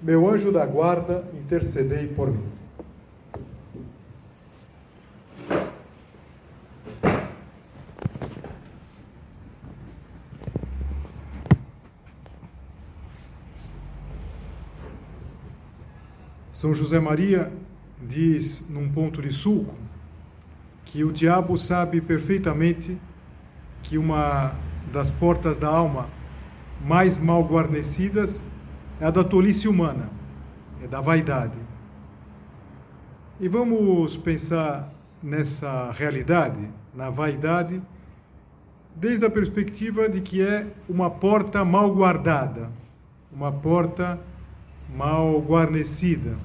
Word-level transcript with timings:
meu 0.00 0.28
anjo 0.28 0.52
da 0.52 0.64
guarda, 0.64 1.24
intercedei 1.34 2.06
por 2.06 2.30
mim. 2.30 2.46
São 16.52 16.74
José 16.74 16.98
Maria 16.98 17.52
diz 18.02 18.68
num 18.68 18.90
ponto 18.90 19.22
de 19.22 19.30
sulco 19.30 19.74
que 20.84 21.04
o 21.04 21.12
diabo 21.12 21.56
sabe 21.56 22.00
perfeitamente 22.00 22.98
que 23.82 23.96
uma 23.96 24.54
das 24.92 25.08
portas 25.08 25.56
da 25.56 25.68
alma 25.68 26.08
mais 26.84 27.18
mal 27.18 27.44
guarnecidas 27.44 28.57
é 29.00 29.06
a 29.06 29.10
da 29.10 29.22
tolice 29.22 29.68
humana, 29.68 30.10
é 30.82 30.86
da 30.86 31.00
vaidade. 31.00 31.58
E 33.40 33.48
vamos 33.48 34.16
pensar 34.16 34.92
nessa 35.22 35.92
realidade, 35.92 36.68
na 36.94 37.08
vaidade, 37.08 37.80
desde 38.94 39.24
a 39.24 39.30
perspectiva 39.30 40.08
de 40.08 40.20
que 40.20 40.42
é 40.42 40.66
uma 40.88 41.08
porta 41.08 41.64
mal 41.64 41.94
guardada, 41.94 42.70
uma 43.32 43.52
porta 43.52 44.18
mal 44.94 45.40
guarnecida. 45.40 46.36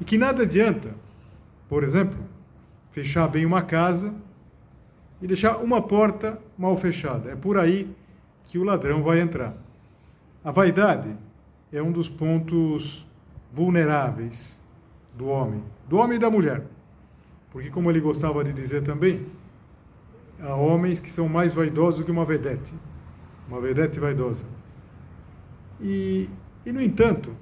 E 0.00 0.04
que 0.04 0.16
nada 0.16 0.42
adianta, 0.42 0.94
por 1.68 1.82
exemplo, 1.82 2.18
fechar 2.92 3.26
bem 3.26 3.44
uma 3.44 3.62
casa 3.62 4.14
e 5.20 5.26
deixar 5.26 5.56
uma 5.58 5.82
porta 5.82 6.38
mal 6.56 6.76
fechada. 6.76 7.30
É 7.30 7.36
por 7.36 7.58
aí 7.58 7.90
que 8.44 8.58
o 8.58 8.64
ladrão 8.64 9.02
vai 9.02 9.20
entrar. 9.20 9.54
A 10.44 10.50
vaidade 10.50 11.10
é 11.72 11.82
um 11.82 11.90
dos 11.90 12.08
pontos 12.08 13.06
vulneráveis 13.50 14.60
do 15.16 15.26
homem, 15.26 15.62
do 15.88 15.96
homem 15.96 16.16
e 16.16 16.20
da 16.20 16.30
mulher. 16.30 16.62
Porque, 17.50 17.70
como 17.70 17.90
ele 17.90 18.00
gostava 18.00 18.44
de 18.44 18.52
dizer 18.52 18.82
também, 18.82 19.24
há 20.40 20.54
homens 20.54 21.00
que 21.00 21.10
são 21.10 21.28
mais 21.28 21.52
vaidosos 21.52 22.00
do 22.00 22.04
que 22.04 22.10
uma 22.10 22.24
vedete, 22.24 22.74
uma 23.48 23.60
vedete 23.60 23.98
vaidosa. 23.98 24.44
E, 25.80 26.28
e, 26.64 26.72
no 26.72 26.80
entanto, 26.80 27.34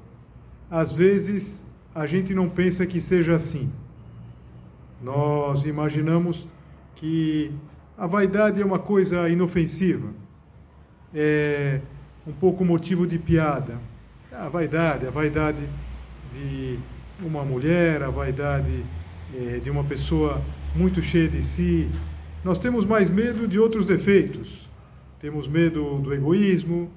às 0.70 0.92
vezes 0.92 1.67
a 1.95 2.06
gente 2.06 2.34
não 2.34 2.48
pensa 2.48 2.86
que 2.86 3.01
seja 3.01 3.34
assim. 3.34 3.73
Nós 5.03 5.64
imaginamos 5.64 6.47
que 6.95 7.53
a 7.97 8.06
vaidade 8.06 8.61
é 8.61 8.64
uma 8.64 8.78
coisa 8.78 9.28
inofensiva, 9.28 10.08
é 11.14 11.81
um 12.27 12.33
pouco 12.33 12.64
motivo 12.64 13.06
de 13.06 13.19
piada, 13.19 13.78
a 14.33 14.48
vaidade, 14.48 15.06
a 15.06 15.11
vaidade 15.11 15.62
de 16.33 16.78
uma 17.20 17.45
mulher, 17.45 18.03
a 18.03 18.11
vaidade 18.11 18.84
é, 19.34 19.58
de 19.58 19.70
uma 19.70 19.83
pessoa 19.83 20.41
muito 20.74 21.02
cheia 21.02 21.29
de 21.29 21.45
si. 21.45 21.89
Nós 22.45 22.58
temos 22.58 22.86
mais 22.86 23.11
medo 23.11 23.48
de 23.48 23.58
outros 23.58 23.86
defeitos. 23.86 24.69
Temos 25.20 25.48
medo 25.48 25.98
do 25.98 26.14
egoísmo, 26.14 26.90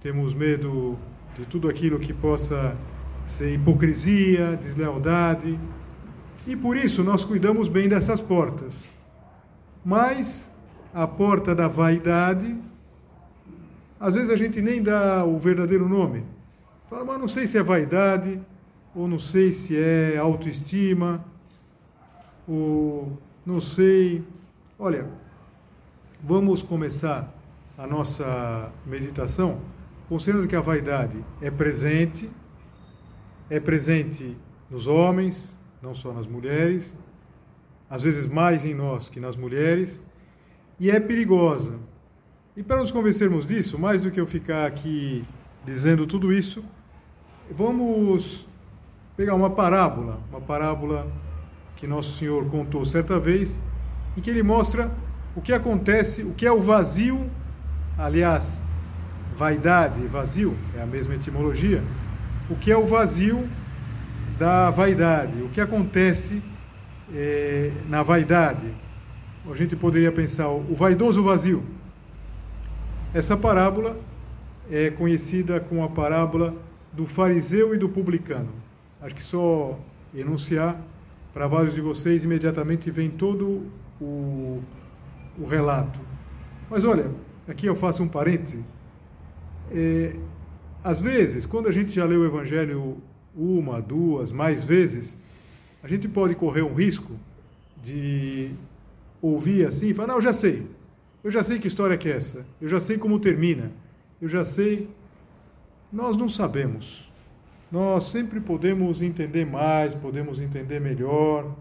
temos 0.00 0.32
medo 0.32 0.96
de 1.36 1.44
tudo 1.46 1.68
aquilo 1.68 1.98
que 1.98 2.12
possa 2.12 2.76
ser 3.24 3.54
hipocrisia, 3.54 4.56
deslealdade. 4.62 5.58
E 6.46 6.56
por 6.56 6.76
isso 6.76 7.02
nós 7.02 7.24
cuidamos 7.24 7.68
bem 7.68 7.88
dessas 7.88 8.20
portas. 8.20 8.90
Mas 9.84 10.56
a 10.94 11.06
porta 11.06 11.54
da 11.54 11.68
vaidade, 11.68 12.56
às 14.00 14.14
vezes 14.14 14.30
a 14.30 14.36
gente 14.36 14.62
nem 14.62 14.82
dá 14.82 15.24
o 15.24 15.38
verdadeiro 15.38 15.88
nome. 15.88 16.37
Fala, 16.88 17.04
mas 17.04 17.20
não 17.20 17.28
sei 17.28 17.46
se 17.46 17.58
é 17.58 17.62
vaidade, 17.62 18.40
ou 18.94 19.06
não 19.06 19.18
sei 19.18 19.52
se 19.52 19.76
é 19.76 20.16
autoestima, 20.16 21.22
ou 22.46 23.18
não 23.44 23.60
sei. 23.60 24.24
Olha, 24.78 25.06
vamos 26.22 26.62
começar 26.62 27.30
a 27.76 27.86
nossa 27.86 28.72
meditação 28.86 29.60
considerando 30.08 30.48
que 30.48 30.56
a 30.56 30.62
vaidade 30.62 31.22
é 31.42 31.50
presente, 31.50 32.30
é 33.50 33.60
presente 33.60 34.34
nos 34.70 34.86
homens, 34.86 35.58
não 35.82 35.94
só 35.94 36.12
nas 36.14 36.26
mulheres, 36.26 36.96
às 37.90 38.02
vezes 38.02 38.26
mais 38.26 38.64
em 38.64 38.74
nós 38.74 39.10
que 39.10 39.20
nas 39.20 39.36
mulheres, 39.36 40.02
e 40.80 40.90
é 40.90 40.98
perigosa. 40.98 41.78
E 42.56 42.62
para 42.62 42.78
nos 42.78 42.90
convencermos 42.90 43.46
disso, 43.46 43.78
mais 43.78 44.00
do 44.00 44.10
que 44.10 44.18
eu 44.18 44.26
ficar 44.26 44.66
aqui 44.66 45.22
dizendo 45.66 46.06
tudo 46.06 46.32
isso, 46.32 46.64
Vamos 47.50 48.46
pegar 49.16 49.34
uma 49.34 49.48
parábola, 49.48 50.20
uma 50.30 50.40
parábola 50.40 51.06
que 51.76 51.86
Nosso 51.86 52.18
Senhor 52.18 52.44
contou 52.46 52.84
certa 52.84 53.18
vez, 53.18 53.62
em 54.16 54.20
que 54.20 54.28
ele 54.28 54.42
mostra 54.42 54.90
o 55.34 55.40
que 55.40 55.52
acontece, 55.52 56.24
o 56.24 56.34
que 56.34 56.46
é 56.46 56.52
o 56.52 56.60
vazio, 56.60 57.28
aliás, 57.96 58.60
vaidade 59.36 60.00
vazio, 60.08 60.54
é 60.76 60.82
a 60.82 60.86
mesma 60.86 61.14
etimologia, 61.14 61.82
o 62.50 62.56
que 62.56 62.70
é 62.70 62.76
o 62.76 62.86
vazio 62.86 63.48
da 64.38 64.68
vaidade, 64.68 65.40
o 65.42 65.48
que 65.48 65.60
acontece 65.60 66.42
é, 67.14 67.72
na 67.88 68.02
vaidade. 68.02 68.66
A 69.50 69.54
gente 69.54 69.74
poderia 69.74 70.12
pensar 70.12 70.48
o 70.48 70.74
vaidoso 70.74 71.24
vazio. 71.24 71.64
Essa 73.14 73.36
parábola 73.36 73.96
é 74.70 74.90
conhecida 74.90 75.58
como 75.58 75.82
a 75.82 75.88
parábola 75.88 76.54
do 76.98 77.06
fariseu 77.06 77.72
e 77.72 77.78
do 77.78 77.88
publicano. 77.88 78.50
Acho 79.00 79.14
que 79.14 79.22
só 79.22 79.78
enunciar 80.12 80.84
para 81.32 81.46
vários 81.46 81.72
de 81.72 81.80
vocês 81.80 82.24
imediatamente 82.24 82.90
vem 82.90 83.08
todo 83.08 83.70
o, 84.00 84.60
o 85.38 85.46
relato. 85.46 86.00
Mas 86.68 86.84
olha, 86.84 87.08
aqui 87.46 87.66
eu 87.66 87.76
faço 87.76 88.02
um 88.02 88.08
parêntese. 88.08 88.64
É, 89.70 90.16
às 90.82 91.00
vezes, 91.00 91.46
quando 91.46 91.68
a 91.68 91.70
gente 91.70 91.92
já 91.92 92.04
leu 92.04 92.22
o 92.22 92.26
Evangelho 92.26 93.00
uma, 93.32 93.80
duas, 93.80 94.32
mais 94.32 94.64
vezes, 94.64 95.22
a 95.80 95.86
gente 95.86 96.08
pode 96.08 96.34
correr 96.34 96.62
um 96.62 96.74
risco 96.74 97.12
de 97.80 98.50
ouvir 99.22 99.68
assim 99.68 99.90
e 99.90 99.94
falar: 99.94 100.08
Não, 100.08 100.16
eu 100.16 100.22
já 100.22 100.32
sei. 100.32 100.66
Eu 101.22 101.30
já 101.30 101.44
sei 101.44 101.60
que 101.60 101.68
história 101.68 101.96
é 101.96 102.10
essa. 102.10 102.44
Eu 102.60 102.66
já 102.66 102.80
sei 102.80 102.98
como 102.98 103.20
termina. 103.20 103.70
Eu 104.20 104.28
já 104.28 104.44
sei 104.44 104.88
nós 105.92 106.16
não 106.16 106.28
sabemos. 106.28 107.08
Nós 107.70 108.04
sempre 108.04 108.40
podemos 108.40 109.02
entender 109.02 109.44
mais, 109.44 109.94
podemos 109.94 110.40
entender 110.40 110.80
melhor. 110.80 111.54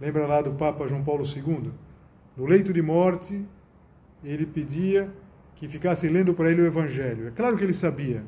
Lembra 0.00 0.26
lá 0.26 0.42
do 0.42 0.52
Papa 0.52 0.86
João 0.86 1.02
Paulo 1.02 1.24
II? 1.24 1.70
No 2.36 2.46
leito 2.46 2.72
de 2.72 2.82
morte, 2.82 3.44
ele 4.24 4.46
pedia 4.46 5.10
que 5.54 5.68
ficassem 5.68 6.10
lendo 6.10 6.34
para 6.34 6.50
ele 6.50 6.62
o 6.62 6.66
Evangelho. 6.66 7.28
É 7.28 7.30
claro 7.30 7.56
que 7.56 7.64
ele 7.64 7.74
sabia, 7.74 8.24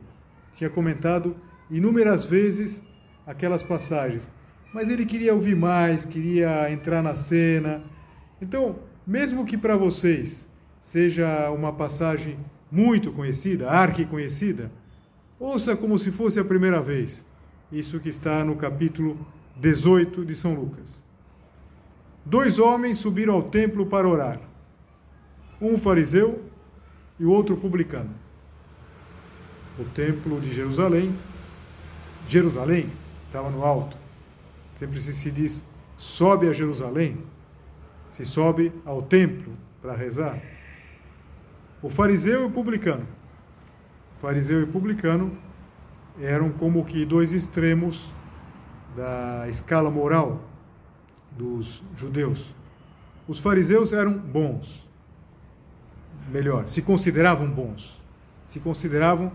tinha 0.53 0.71
comentado 0.71 1.37
inúmeras 1.71 2.25
vezes 2.25 2.87
aquelas 3.27 3.63
passagens, 3.63 4.31
mas 4.73 4.89
ele 4.89 5.05
queria 5.07 5.35
ouvir 5.35 5.57
mais, 5.57 6.05
queria 6.05 6.71
entrar 6.71 7.03
na 7.03 7.15
cena. 7.15 7.83
Então, 8.41 8.77
mesmo 9.07 9.45
que 9.45 9.57
para 9.57 9.77
vocês 9.77 10.47
seja 10.81 11.51
uma 11.51 11.73
passagem 11.73 12.39
muito 12.71 13.13
conhecida, 13.13 13.71
arque 13.71 14.05
conhecida, 14.05 14.71
Ouça 15.45 15.77
como 15.77 15.99
se 15.99 16.11
fosse 16.11 16.41
a 16.41 16.45
primeira 16.45 16.81
vez. 16.81 17.23
Isso 17.71 18.01
que 18.01 18.09
está 18.09 18.43
no 18.43 18.57
capítulo 18.57 19.27
18 19.57 20.25
de 20.25 20.35
São 20.35 20.55
Lucas. 20.55 21.03
Dois 22.25 22.59
homens 22.59 22.97
subiram 22.97 23.35
ao 23.35 23.43
templo 23.43 23.85
para 23.85 24.09
orar. 24.09 24.41
Um 25.61 25.77
fariseu 25.77 26.43
e 27.21 27.27
o 27.27 27.31
outro 27.31 27.59
publicano. 27.59 28.09
O 29.79 29.85
templo 29.85 30.41
de 30.41 30.51
Jerusalém, 30.51 31.15
Jerusalém 32.27 32.91
estava 33.27 33.51
no 33.51 33.63
alto. 33.67 33.99
Sempre 34.79 34.99
se 34.99 35.31
diz 35.31 35.63
sobe 35.99 36.49
a 36.49 36.55
Jerusalém, 36.55 37.19
se 38.07 38.25
sobe 38.25 38.73
ao 38.83 39.03
templo 39.03 39.53
para 39.83 39.95
rezar. 39.95 40.41
O 41.83 41.91
fariseu 41.91 42.41
e 42.41 42.45
o 42.47 42.51
publicano 42.51 43.07
fariseu 44.25 44.63
e 44.63 44.67
publicano 44.67 45.37
eram 46.19 46.49
como 46.49 46.83
que 46.83 47.05
dois 47.05 47.35
extremos 47.35 48.11
da 48.97 49.47
escala 49.51 49.91
moral 49.91 50.41
dos 51.31 51.83
judeus. 51.95 52.55
Os 53.29 53.39
fariseus 53.39 53.93
eram 53.93 54.15
bons, 54.15 54.89
melhor, 56.33 56.67
se 56.67 56.81
consideravam 56.81 57.47
bons, 57.47 58.01
se 58.43 58.61
consideravam 58.61 59.31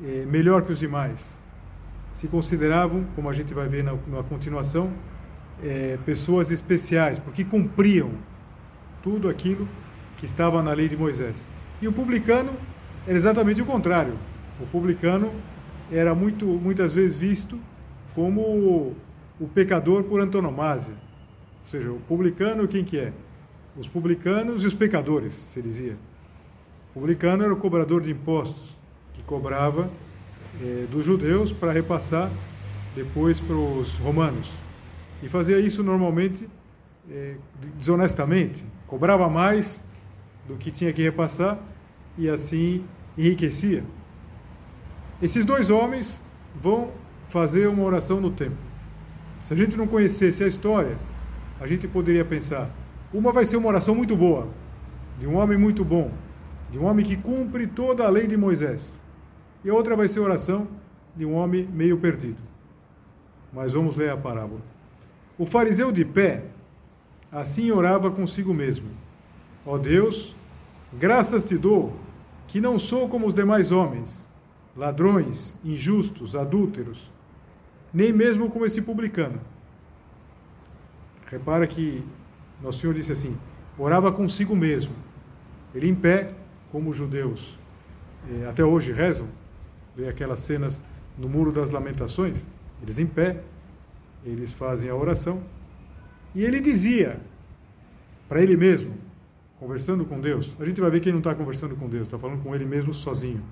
eh, 0.00 0.24
melhor 0.28 0.62
que 0.62 0.70
os 0.70 0.78
demais, 0.78 1.40
se 2.12 2.28
consideravam, 2.28 3.04
como 3.16 3.28
a 3.28 3.32
gente 3.32 3.52
vai 3.52 3.66
ver 3.66 3.82
na, 3.82 3.94
na 4.06 4.22
continuação, 4.22 4.92
eh, 5.60 5.98
pessoas 6.06 6.52
especiais, 6.52 7.18
porque 7.18 7.44
cumpriam 7.44 8.12
tudo 9.02 9.28
aquilo 9.28 9.66
que 10.18 10.24
estava 10.24 10.62
na 10.62 10.72
lei 10.72 10.88
de 10.88 10.96
Moisés. 10.96 11.44
E 11.82 11.88
o 11.88 11.92
publicano 11.92 12.52
era 13.06 13.16
exatamente 13.16 13.62
o 13.62 13.66
contrário. 13.66 14.14
O 14.60 14.66
publicano 14.66 15.32
era 15.90 16.14
muito, 16.14 16.46
muitas 16.46 16.92
vezes 16.92 17.16
visto 17.16 17.58
como 18.14 18.94
o 19.40 19.48
pecador 19.48 20.04
por 20.04 20.20
antonomasia. 20.20 20.94
Ou 21.64 21.70
seja, 21.70 21.90
o 21.90 22.00
publicano, 22.00 22.68
quem 22.68 22.84
que 22.84 22.98
é? 22.98 23.12
Os 23.76 23.88
publicanos 23.88 24.64
e 24.64 24.66
os 24.66 24.74
pecadores, 24.74 25.32
se 25.32 25.62
dizia. 25.62 25.96
O 26.90 27.00
publicano 27.00 27.44
era 27.44 27.52
o 27.52 27.56
cobrador 27.56 28.02
de 28.02 28.10
impostos, 28.10 28.76
que 29.14 29.22
cobrava 29.22 29.88
eh, 30.60 30.86
dos 30.90 31.06
judeus 31.06 31.52
para 31.52 31.72
repassar 31.72 32.30
depois 32.94 33.40
para 33.40 33.54
os 33.54 33.96
romanos. 33.98 34.50
E 35.22 35.28
fazia 35.28 35.58
isso 35.58 35.82
normalmente 35.82 36.48
eh, 37.10 37.36
desonestamente. 37.78 38.62
Cobrava 38.86 39.28
mais 39.28 39.84
do 40.48 40.56
que 40.56 40.70
tinha 40.70 40.92
que 40.92 41.02
repassar 41.02 41.58
e 42.20 42.28
assim 42.28 42.84
enriquecia. 43.16 43.82
Esses 45.22 45.42
dois 45.44 45.70
homens 45.70 46.20
vão 46.54 46.90
fazer 47.30 47.66
uma 47.66 47.82
oração 47.82 48.20
no 48.20 48.30
templo. 48.30 48.58
Se 49.46 49.54
a 49.54 49.56
gente 49.56 49.76
não 49.76 49.86
conhecesse 49.86 50.44
a 50.44 50.46
história, 50.46 50.96
a 51.58 51.66
gente 51.66 51.88
poderia 51.88 52.24
pensar: 52.24 52.70
uma 53.12 53.32
vai 53.32 53.46
ser 53.46 53.56
uma 53.56 53.68
oração 53.68 53.94
muito 53.94 54.14
boa, 54.14 54.48
de 55.18 55.26
um 55.26 55.36
homem 55.36 55.56
muito 55.56 55.82
bom, 55.82 56.12
de 56.70 56.78
um 56.78 56.84
homem 56.84 57.04
que 57.04 57.16
cumpre 57.16 57.66
toda 57.66 58.04
a 58.04 58.10
lei 58.10 58.26
de 58.26 58.36
Moisés, 58.36 59.00
e 59.64 59.70
a 59.70 59.74
outra 59.74 59.96
vai 59.96 60.06
ser 60.06 60.18
a 60.18 60.24
oração 60.24 60.68
de 61.16 61.24
um 61.24 61.32
homem 61.32 61.66
meio 61.72 61.96
perdido. 61.96 62.38
Mas 63.50 63.72
vamos 63.72 63.96
ler 63.96 64.10
a 64.10 64.16
parábola. 64.16 64.60
O 65.38 65.46
fariseu 65.46 65.90
de 65.90 66.04
pé 66.04 66.44
assim 67.32 67.70
orava 67.70 68.10
consigo 68.10 68.52
mesmo: 68.52 68.88
Ó 69.64 69.78
Deus, 69.78 70.36
graças 70.92 71.46
te 71.46 71.56
dou, 71.56 71.96
que 72.50 72.60
não 72.60 72.80
sou 72.80 73.08
como 73.08 73.26
os 73.28 73.32
demais 73.32 73.70
homens, 73.70 74.28
ladrões, 74.76 75.56
injustos, 75.64 76.34
adúlteros 76.34 77.08
nem 77.94 78.12
mesmo 78.12 78.50
como 78.50 78.66
esse 78.66 78.82
publicano. 78.82 79.40
Repara 81.26 81.64
que 81.66 82.04
nosso 82.60 82.80
Senhor 82.80 82.92
disse 82.92 83.12
assim: 83.12 83.38
orava 83.78 84.10
consigo 84.10 84.54
mesmo. 84.56 84.92
Ele 85.72 85.88
em 85.88 85.94
pé, 85.94 86.34
como 86.72 86.90
os 86.90 86.96
judeus 86.96 87.56
eh, 88.28 88.48
até 88.48 88.64
hoje 88.64 88.90
rezam, 88.90 89.28
vê 89.96 90.08
aquelas 90.08 90.40
cenas 90.40 90.80
no 91.16 91.28
Muro 91.28 91.52
das 91.52 91.70
Lamentações, 91.70 92.42
eles 92.82 92.98
em 92.98 93.06
pé, 93.06 93.42
eles 94.24 94.52
fazem 94.52 94.90
a 94.90 94.94
oração. 94.94 95.40
E 96.34 96.44
ele 96.44 96.60
dizia 96.60 97.20
para 98.28 98.42
ele 98.42 98.56
mesmo, 98.56 98.94
conversando 99.60 100.06
com 100.06 100.18
Deus. 100.18 100.56
A 100.58 100.64
gente 100.64 100.80
vai 100.80 100.90
ver 100.90 101.00
que 101.00 101.10
ele 101.10 101.12
não 101.12 101.20
está 101.20 101.34
conversando 101.34 101.76
com 101.76 101.86
Deus, 101.86 102.04
está 102.04 102.18
falando 102.18 102.42
com 102.42 102.54
ele 102.54 102.64
mesmo 102.64 102.94
sozinho. 102.94 103.42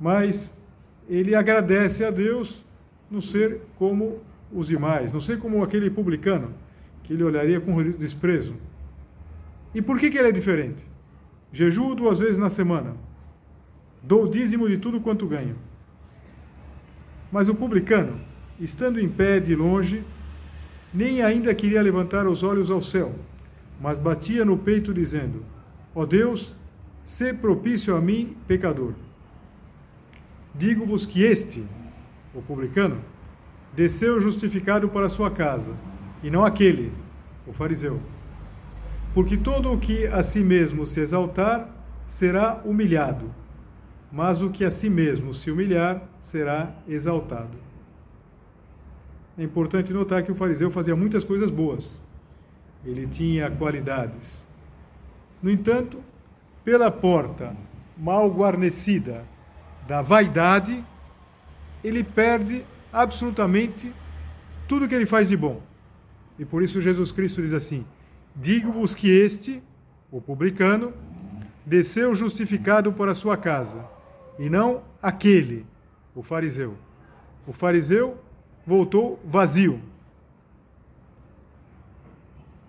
Mas 0.00 0.62
ele 1.08 1.34
agradece 1.34 2.04
a 2.04 2.10
Deus 2.10 2.64
não 3.10 3.20
ser 3.20 3.60
como 3.76 4.20
os 4.52 4.68
demais, 4.68 5.12
não 5.12 5.20
ser 5.20 5.38
como 5.38 5.62
aquele 5.64 5.90
publicano 5.90 6.54
que 7.02 7.12
ele 7.12 7.24
olharia 7.24 7.60
com 7.60 7.82
desprezo. 7.90 8.54
E 9.74 9.82
por 9.82 9.98
que, 9.98 10.08
que 10.08 10.16
ele 10.16 10.28
é 10.28 10.32
diferente? 10.32 10.86
Jejuo 11.52 11.96
duas 11.96 12.18
vezes 12.18 12.38
na 12.38 12.48
semana, 12.48 12.94
dou 14.02 14.28
dízimo 14.28 14.68
de 14.68 14.78
tudo 14.78 15.00
quanto 15.00 15.26
ganho. 15.26 15.56
Mas 17.32 17.48
o 17.48 17.54
publicano, 17.54 18.20
estando 18.60 19.00
em 19.00 19.08
pé 19.08 19.40
de 19.40 19.56
longe, 19.56 20.04
nem 20.94 21.22
ainda 21.22 21.52
queria 21.54 21.82
levantar 21.82 22.26
os 22.26 22.42
olhos 22.42 22.70
ao 22.70 22.80
céu, 22.80 23.14
mas 23.80 23.98
batia 23.98 24.44
no 24.44 24.58
peito, 24.58 24.92
dizendo: 24.92 25.44
Ó 25.94 26.04
Deus, 26.04 26.54
sê 27.04 27.32
propício 27.32 27.96
a 27.96 28.00
mim, 28.00 28.36
pecador. 28.46 28.94
Digo-vos 30.54 31.06
que 31.06 31.22
este, 31.22 31.64
o 32.34 32.42
publicano, 32.42 33.00
desceu 33.74 34.20
justificado 34.20 34.88
para 34.88 35.08
sua 35.08 35.30
casa, 35.30 35.70
e 36.22 36.30
não 36.30 36.44
aquele, 36.44 36.92
o 37.46 37.52
fariseu. 37.52 38.00
Porque 39.14 39.36
todo 39.36 39.72
o 39.72 39.78
que 39.78 40.06
a 40.06 40.22
si 40.22 40.40
mesmo 40.40 40.86
se 40.86 41.00
exaltar 41.00 41.68
será 42.06 42.60
humilhado, 42.64 43.32
mas 44.10 44.42
o 44.42 44.50
que 44.50 44.64
a 44.64 44.70
si 44.70 44.90
mesmo 44.90 45.32
se 45.32 45.50
humilhar 45.50 46.02
será 46.18 46.74
exaltado. 46.88 47.56
É 49.38 49.42
importante 49.42 49.92
notar 49.92 50.22
que 50.22 50.32
o 50.32 50.34
fariseu 50.34 50.70
fazia 50.70 50.96
muitas 50.96 51.22
coisas 51.22 51.50
boas. 51.50 52.00
Ele 52.88 53.06
tinha 53.06 53.50
qualidades. 53.50 54.46
No 55.42 55.50
entanto, 55.50 56.02
pela 56.64 56.90
porta 56.90 57.54
mal 57.96 58.30
guarnecida 58.30 59.26
da 59.86 60.00
vaidade, 60.00 60.82
ele 61.84 62.02
perde 62.02 62.64
absolutamente 62.90 63.92
tudo 64.66 64.88
que 64.88 64.94
ele 64.94 65.04
faz 65.04 65.28
de 65.28 65.36
bom. 65.36 65.60
E 66.38 66.46
por 66.46 66.62
isso 66.62 66.80
Jesus 66.80 67.12
Cristo 67.12 67.42
diz 67.42 67.52
assim: 67.52 67.84
Digo-vos 68.34 68.94
que 68.94 69.10
este, 69.10 69.62
o 70.10 70.18
publicano, 70.18 70.94
desceu 71.66 72.14
justificado 72.14 72.90
para 72.90 73.12
a 73.12 73.14
sua 73.14 73.36
casa, 73.36 73.84
e 74.38 74.48
não 74.48 74.82
aquele, 75.02 75.66
o 76.14 76.22
fariseu. 76.22 76.74
O 77.46 77.52
fariseu 77.52 78.16
voltou 78.66 79.20
vazio. 79.26 79.78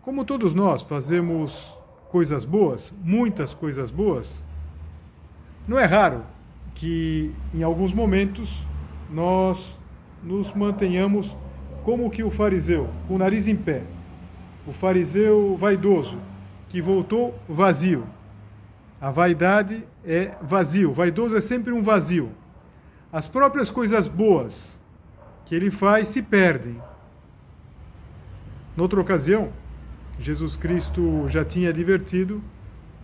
Como 0.09 0.25
todos 0.25 0.55
nós 0.55 0.81
fazemos 0.81 1.71
coisas 2.09 2.43
boas, 2.43 2.91
muitas 3.03 3.53
coisas 3.53 3.91
boas, 3.91 4.43
não 5.67 5.77
é 5.77 5.85
raro 5.85 6.23
que 6.73 7.31
em 7.53 7.61
alguns 7.61 7.93
momentos 7.93 8.65
nós 9.07 9.79
nos 10.23 10.51
mantenhamos 10.51 11.37
como 11.83 12.09
que 12.09 12.23
o 12.23 12.31
fariseu, 12.31 12.89
com 13.07 13.13
o 13.13 13.17
nariz 13.19 13.47
em 13.47 13.55
pé. 13.55 13.83
O 14.65 14.73
fariseu 14.73 15.55
vaidoso, 15.55 16.17
que 16.69 16.81
voltou 16.81 17.37
vazio. 17.47 18.03
A 18.99 19.11
vaidade 19.11 19.85
é 20.03 20.35
vazio, 20.41 20.91
vaidoso 20.91 21.37
é 21.37 21.41
sempre 21.41 21.71
um 21.71 21.83
vazio. 21.83 22.31
As 23.13 23.27
próprias 23.27 23.69
coisas 23.69 24.07
boas 24.07 24.81
que 25.45 25.53
ele 25.53 25.69
faz 25.69 26.07
se 26.07 26.23
perdem. 26.23 26.81
Noutra 28.75 28.99
ocasião, 28.99 29.49
Jesus 30.19 30.57
Cristo 30.57 31.27
já 31.27 31.45
tinha 31.45 31.69
advertido 31.69 32.43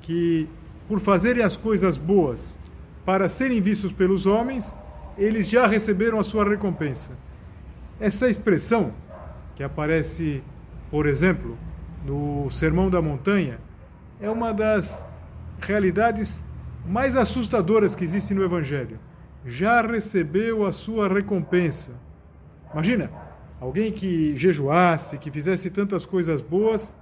que, 0.01 0.49
por 0.87 0.99
fazerem 0.99 1.43
as 1.43 1.55
coisas 1.55 1.95
boas 1.95 2.57
para 3.05 3.29
serem 3.29 3.61
vistos 3.61 3.91
pelos 3.91 4.25
homens, 4.25 4.77
eles 5.17 5.47
já 5.47 5.65
receberam 5.65 6.19
a 6.19 6.23
sua 6.23 6.47
recompensa. 6.47 7.11
Essa 7.99 8.29
expressão, 8.29 8.93
que 9.55 9.63
aparece, 9.63 10.43
por 10.91 11.05
exemplo, 11.05 11.57
no 12.05 12.49
Sermão 12.51 12.89
da 12.89 13.01
Montanha, 13.01 13.59
é 14.19 14.29
uma 14.29 14.53
das 14.53 15.03
realidades 15.59 16.43
mais 16.85 17.15
assustadoras 17.15 17.95
que 17.95 18.03
existem 18.03 18.35
no 18.35 18.43
Evangelho. 18.43 18.99
Já 19.45 19.81
recebeu 19.81 20.65
a 20.65 20.71
sua 20.71 21.07
recompensa. 21.07 21.93
Imagina, 22.73 23.09
alguém 23.59 23.91
que 23.91 24.35
jejuasse, 24.35 25.17
que 25.17 25.31
fizesse 25.31 25.69
tantas 25.69 26.05
coisas 26.05 26.41
boas, 26.41 26.93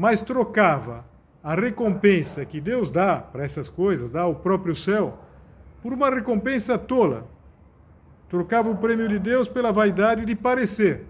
mas 0.00 0.22
trocava 0.22 1.04
a 1.44 1.54
recompensa 1.54 2.46
que 2.46 2.58
Deus 2.58 2.90
dá 2.90 3.18
para 3.18 3.44
essas 3.44 3.68
coisas, 3.68 4.10
dá 4.10 4.22
ao 4.22 4.34
próprio 4.34 4.74
céu, 4.74 5.18
por 5.82 5.92
uma 5.92 6.08
recompensa 6.08 6.78
tola, 6.78 7.28
Trocava 8.30 8.70
o 8.70 8.76
prêmio 8.76 9.08
de 9.08 9.18
Deus 9.18 9.48
pela 9.48 9.72
vaidade 9.72 10.24
de 10.24 10.36
parecer, 10.36 11.04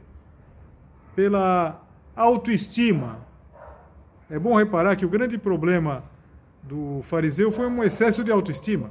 pela 1.14 1.86
autoestima. 2.16 3.18
É 4.30 4.38
bom 4.38 4.56
reparar 4.56 4.96
que 4.96 5.04
o 5.04 5.08
grande 5.08 5.36
problema 5.36 6.02
do 6.62 7.00
fariseu 7.02 7.52
foi 7.52 7.66
um 7.66 7.84
excesso 7.84 8.24
de 8.24 8.32
autoestima. 8.32 8.90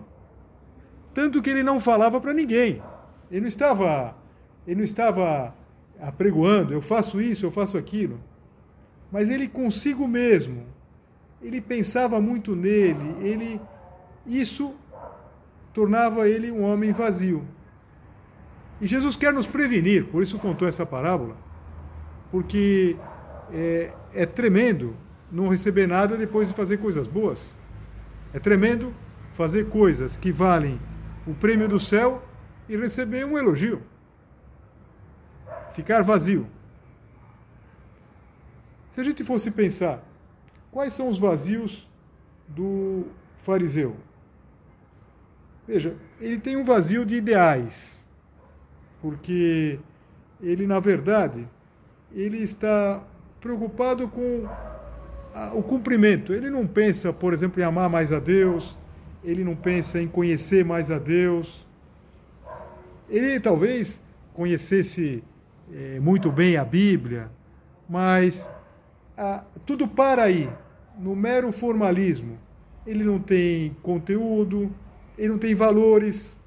Tanto 1.11 1.41
que 1.41 1.49
ele 1.49 1.63
não 1.63 1.79
falava 1.79 2.21
para 2.21 2.31
ninguém. 2.31 2.83
Ele 3.31 3.41
não 3.41 3.47
estava, 3.47 4.15
ele 4.67 4.75
não 4.75 4.85
estava 4.85 5.55
apregoando, 5.99 6.71
eu 6.71 6.81
faço 6.81 7.19
isso, 7.19 7.47
eu 7.47 7.51
faço 7.51 7.79
aquilo. 7.79 8.19
Mas 9.11 9.29
ele 9.29 9.47
consigo 9.47 10.07
mesmo, 10.07 10.65
ele 11.41 11.59
pensava 11.59 12.19
muito 12.19 12.55
nele, 12.55 13.15
ele 13.21 13.61
isso 14.25 14.75
tornava 15.73 16.27
ele 16.27 16.51
um 16.51 16.63
homem 16.63 16.91
vazio. 16.91 17.43
E 18.81 18.87
Jesus 18.87 19.15
quer 19.15 19.33
nos 19.33 19.47
prevenir, 19.47 20.05
por 20.05 20.21
isso 20.21 20.37
contou 20.37 20.67
essa 20.67 20.85
parábola, 20.85 21.35
porque 22.31 22.95
é, 23.51 23.91
é 24.13 24.25
tremendo 24.25 24.95
não 25.31 25.49
receber 25.49 25.87
nada 25.87 26.15
depois 26.15 26.47
de 26.47 26.53
fazer 26.53 26.77
coisas 26.77 27.07
boas. 27.07 27.53
É 28.33 28.39
tremendo 28.39 28.93
fazer 29.33 29.69
coisas 29.69 30.17
que 30.17 30.31
valem 30.31 30.79
o 31.25 31.33
prêmio 31.33 31.67
do 31.67 31.79
céu 31.79 32.23
e 32.67 32.77
receber 32.77 33.25
um 33.25 33.37
elogio. 33.37 33.81
Ficar 35.73 36.03
vazio. 36.03 36.47
Se 38.99 39.01
a 39.01 39.05
gente 39.05 39.23
fosse 39.23 39.49
pensar, 39.51 40.03
quais 40.69 40.91
são 40.91 41.07
os 41.07 41.17
vazios 41.17 41.89
do 42.45 43.05
fariseu? 43.37 43.95
Veja, 45.65 45.95
ele 46.19 46.37
tem 46.37 46.57
um 46.57 46.65
vazio 46.65 47.05
de 47.05 47.15
ideais, 47.15 48.05
porque 49.01 49.79
ele, 50.41 50.67
na 50.67 50.81
verdade, 50.81 51.47
ele 52.11 52.39
está 52.39 53.01
preocupado 53.39 54.05
com 54.09 54.45
o 55.53 55.63
cumprimento. 55.63 56.33
Ele 56.33 56.49
não 56.49 56.67
pensa, 56.67 57.13
por 57.13 57.31
exemplo, 57.31 57.61
em 57.61 57.63
amar 57.63 57.89
mais 57.89 58.11
a 58.11 58.19
Deus, 58.19 58.77
ele 59.23 59.45
não 59.45 59.55
pensa 59.55 60.01
em 60.01 60.09
conhecer 60.09 60.65
mais 60.65 60.91
a 60.91 60.99
Deus. 60.99 61.65
Ele 63.07 63.39
talvez 63.39 64.03
conhecesse 64.33 65.23
é, 65.73 66.01
muito 66.01 66.29
bem 66.29 66.57
a 66.57 66.65
Bíblia, 66.65 67.31
mas 67.87 68.45
tudo 69.65 69.87
para 69.87 70.23
aí, 70.23 70.49
no 70.97 71.15
mero 71.15 71.51
formalismo. 71.51 72.37
Ele 72.85 73.03
não 73.03 73.19
tem 73.19 73.75
conteúdo, 73.81 74.73
ele 75.17 75.29
não 75.29 75.37
tem 75.37 75.53
valores. 75.53 76.37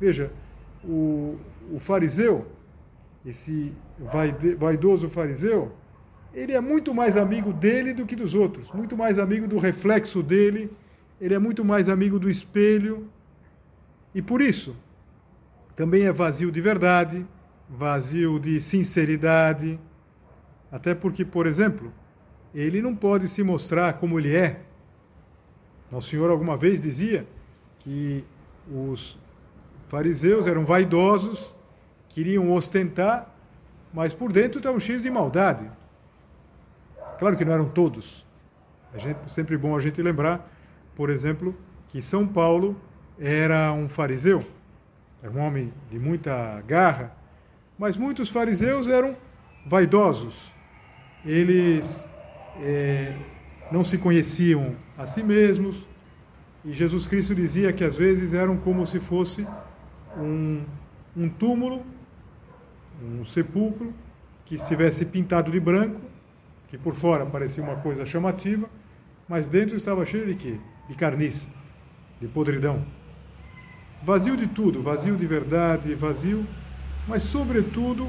Veja, 0.00 0.32
o, 0.84 1.36
o 1.70 1.78
fariseu, 1.78 2.46
esse 3.24 3.72
vaidoso 4.58 5.08
fariseu, 5.08 5.72
ele 6.34 6.52
é 6.52 6.60
muito 6.60 6.94
mais 6.94 7.16
amigo 7.16 7.52
dele 7.52 7.92
do 7.92 8.06
que 8.06 8.16
dos 8.16 8.34
outros, 8.34 8.70
muito 8.72 8.96
mais 8.96 9.18
amigo 9.18 9.46
do 9.46 9.58
reflexo 9.58 10.22
dele, 10.22 10.70
ele 11.20 11.34
é 11.34 11.38
muito 11.38 11.64
mais 11.64 11.88
amigo 11.88 12.18
do 12.18 12.30
espelho. 12.30 13.08
E 14.14 14.22
por 14.22 14.40
isso, 14.40 14.76
também 15.76 16.04
é 16.04 16.12
vazio 16.12 16.50
de 16.50 16.60
verdade, 16.60 17.26
vazio 17.68 18.38
de 18.38 18.60
sinceridade. 18.60 19.78
Até 20.72 20.94
porque, 20.94 21.22
por 21.22 21.46
exemplo, 21.46 21.92
ele 22.54 22.80
não 22.80 22.96
pode 22.96 23.28
se 23.28 23.42
mostrar 23.42 23.92
como 23.92 24.18
ele 24.18 24.34
é. 24.34 24.62
Nosso 25.90 26.08
Senhor 26.08 26.30
alguma 26.30 26.56
vez 26.56 26.80
dizia 26.80 27.26
que 27.80 28.24
os 28.66 29.18
fariseus 29.86 30.46
eram 30.46 30.64
vaidosos, 30.64 31.54
queriam 32.08 32.50
ostentar, 32.50 33.30
mas 33.92 34.14
por 34.14 34.32
dentro 34.32 34.58
estavam 34.58 34.80
cheios 34.80 35.02
de 35.02 35.10
maldade. 35.10 35.70
Claro 37.18 37.36
que 37.36 37.44
não 37.44 37.52
eram 37.52 37.68
todos. 37.68 38.26
É 38.94 39.28
sempre 39.28 39.56
bom 39.58 39.76
a 39.76 39.80
gente 39.80 40.00
lembrar, 40.00 40.50
por 40.94 41.10
exemplo, 41.10 41.54
que 41.88 42.00
São 42.00 42.26
Paulo 42.26 42.80
era 43.18 43.72
um 43.72 43.88
fariseu, 43.88 44.44
era 45.22 45.30
um 45.30 45.38
homem 45.38 45.72
de 45.90 45.98
muita 45.98 46.62
garra, 46.66 47.14
mas 47.78 47.98
muitos 47.98 48.30
fariseus 48.30 48.88
eram 48.88 49.14
vaidosos. 49.66 50.52
Eles 51.24 52.04
é, 52.60 53.16
não 53.70 53.84
se 53.84 53.98
conheciam 53.98 54.74
a 54.96 55.06
si 55.06 55.22
mesmos, 55.22 55.86
e 56.64 56.72
Jesus 56.72 57.06
Cristo 57.06 57.34
dizia 57.34 57.72
que 57.72 57.84
às 57.84 57.96
vezes 57.96 58.34
eram 58.34 58.56
como 58.56 58.86
se 58.86 59.00
fosse 59.00 59.46
um, 60.16 60.62
um 61.16 61.28
túmulo, 61.28 61.84
um 63.02 63.24
sepulcro, 63.24 63.92
que 64.44 64.56
estivesse 64.56 65.06
pintado 65.06 65.50
de 65.50 65.58
branco, 65.58 66.00
que 66.68 66.76
por 66.76 66.94
fora 66.94 67.24
parecia 67.24 67.62
uma 67.62 67.76
coisa 67.76 68.04
chamativa, 68.04 68.68
mas 69.28 69.46
dentro 69.46 69.76
estava 69.76 70.04
cheio 70.04 70.26
de 70.26 70.34
quê? 70.34 70.56
De 70.88 70.94
carniça, 70.94 71.48
de 72.20 72.28
podridão. 72.28 72.84
Vazio 74.02 74.36
de 74.36 74.46
tudo, 74.46 74.82
vazio 74.82 75.16
de 75.16 75.26
verdade, 75.26 75.94
vazio, 75.94 76.44
mas 77.08 77.22
sobretudo 77.22 78.08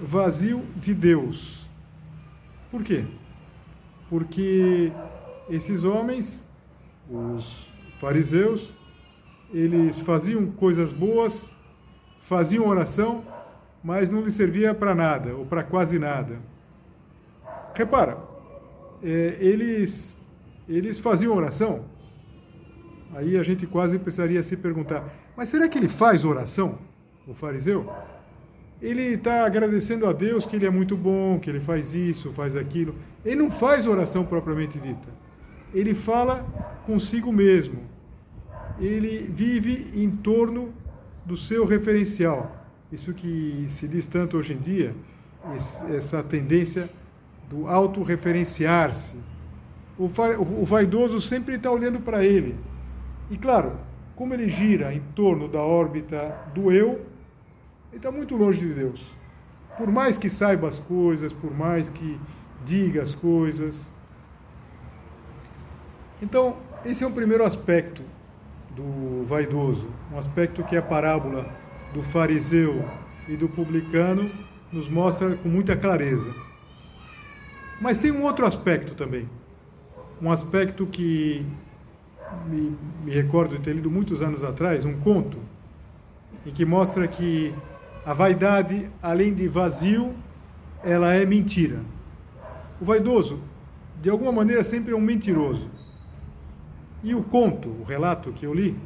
vazio 0.00 0.64
de 0.76 0.94
Deus. 0.94 1.65
Por 2.76 2.84
quê? 2.84 3.06
Porque 4.10 4.92
esses 5.48 5.82
homens 5.82 6.46
os 7.08 7.66
fariseus, 7.98 8.70
eles 9.50 10.00
faziam 10.00 10.46
coisas 10.48 10.92
boas, 10.92 11.50
faziam 12.20 12.68
oração, 12.68 13.24
mas 13.82 14.10
não 14.10 14.20
lhes 14.20 14.34
servia 14.34 14.74
para 14.74 14.94
nada, 14.94 15.34
ou 15.34 15.46
para 15.46 15.62
quase 15.62 15.98
nada. 15.98 16.38
Repara, 17.74 18.18
é, 19.02 19.38
eles, 19.40 20.22
eles 20.68 20.98
faziam 20.98 21.34
oração, 21.34 21.86
aí 23.14 23.38
a 23.38 23.42
gente 23.42 23.66
quase 23.66 23.98
precisaria 23.98 24.42
se 24.42 24.58
perguntar, 24.58 25.02
mas 25.34 25.48
será 25.48 25.66
que 25.66 25.78
ele 25.78 25.88
faz 25.88 26.26
oração, 26.26 26.78
o 27.26 27.32
fariseu? 27.32 27.90
Ele 28.80 29.02
está 29.02 29.46
agradecendo 29.46 30.06
a 30.06 30.12
Deus 30.12 30.44
que 30.44 30.56
ele 30.56 30.66
é 30.66 30.70
muito 30.70 30.96
bom, 30.96 31.38
que 31.38 31.48
ele 31.48 31.60
faz 31.60 31.94
isso, 31.94 32.32
faz 32.32 32.56
aquilo. 32.56 32.94
Ele 33.24 33.36
não 33.36 33.50
faz 33.50 33.86
oração 33.86 34.24
propriamente 34.24 34.78
dita. 34.78 35.08
Ele 35.72 35.94
fala 35.94 36.46
consigo 36.84 37.32
mesmo. 37.32 37.80
Ele 38.78 39.30
vive 39.32 39.90
em 39.94 40.10
torno 40.10 40.74
do 41.24 41.36
seu 41.36 41.64
referencial. 41.64 42.66
Isso 42.92 43.14
que 43.14 43.64
se 43.68 43.88
diz 43.88 44.06
tanto 44.06 44.36
hoje 44.36 44.52
em 44.52 44.58
dia, 44.58 44.94
essa 45.94 46.22
tendência 46.22 46.88
do 47.48 47.66
autorreferenciar-se. 47.66 49.16
O 49.98 50.64
vaidoso 50.64 51.20
sempre 51.20 51.54
está 51.54 51.70
olhando 51.70 52.00
para 52.00 52.22
ele. 52.24 52.54
E 53.30 53.38
claro, 53.38 53.72
como 54.14 54.34
ele 54.34 54.48
gira 54.48 54.92
em 54.92 55.00
torno 55.14 55.48
da 55.48 55.62
órbita 55.62 56.36
do 56.54 56.70
eu, 56.70 57.00
ele 57.96 57.98
está 57.98 58.12
muito 58.12 58.36
longe 58.36 58.60
de 58.60 58.74
Deus. 58.74 59.16
Por 59.78 59.90
mais 59.90 60.18
que 60.18 60.28
saiba 60.28 60.68
as 60.68 60.78
coisas, 60.78 61.32
por 61.32 61.50
mais 61.50 61.88
que 61.88 62.20
diga 62.62 63.00
as 63.00 63.14
coisas. 63.14 63.90
Então, 66.20 66.58
esse 66.84 67.02
é 67.02 67.06
um 67.06 67.12
primeiro 67.12 67.42
aspecto 67.42 68.02
do 68.72 69.24
vaidoso, 69.24 69.88
um 70.12 70.18
aspecto 70.18 70.62
que 70.62 70.76
a 70.76 70.82
parábola 70.82 71.50
do 71.94 72.02
fariseu 72.02 72.84
e 73.26 73.34
do 73.34 73.48
publicano 73.48 74.30
nos 74.70 74.90
mostra 74.90 75.34
com 75.34 75.48
muita 75.48 75.74
clareza. 75.74 76.34
Mas 77.80 77.96
tem 77.96 78.10
um 78.10 78.24
outro 78.24 78.44
aspecto 78.44 78.94
também, 78.94 79.26
um 80.20 80.30
aspecto 80.30 80.86
que 80.86 81.46
me, 82.46 82.76
me 83.02 83.10
recordo 83.10 83.56
de 83.56 83.62
ter 83.62 83.72
lido 83.72 83.90
muitos 83.90 84.20
anos 84.20 84.44
atrás, 84.44 84.84
um 84.84 85.00
conto, 85.00 85.38
em 86.44 86.50
que 86.50 86.66
mostra 86.66 87.08
que 87.08 87.54
a 88.06 88.12
vaidade, 88.12 88.88
além 89.02 89.34
de 89.34 89.48
vazio, 89.48 90.14
ela 90.84 91.12
é 91.12 91.26
mentira. 91.26 91.80
O 92.80 92.84
vaidoso, 92.84 93.42
de 94.00 94.08
alguma 94.08 94.30
maneira, 94.30 94.62
sempre 94.62 94.92
é 94.92 94.96
um 94.96 95.00
mentiroso. 95.00 95.68
E 97.02 97.16
o 97.16 97.24
conto, 97.24 97.68
o 97.68 97.82
relato 97.82 98.30
que 98.30 98.46
eu 98.46 98.54
li, 98.54 98.78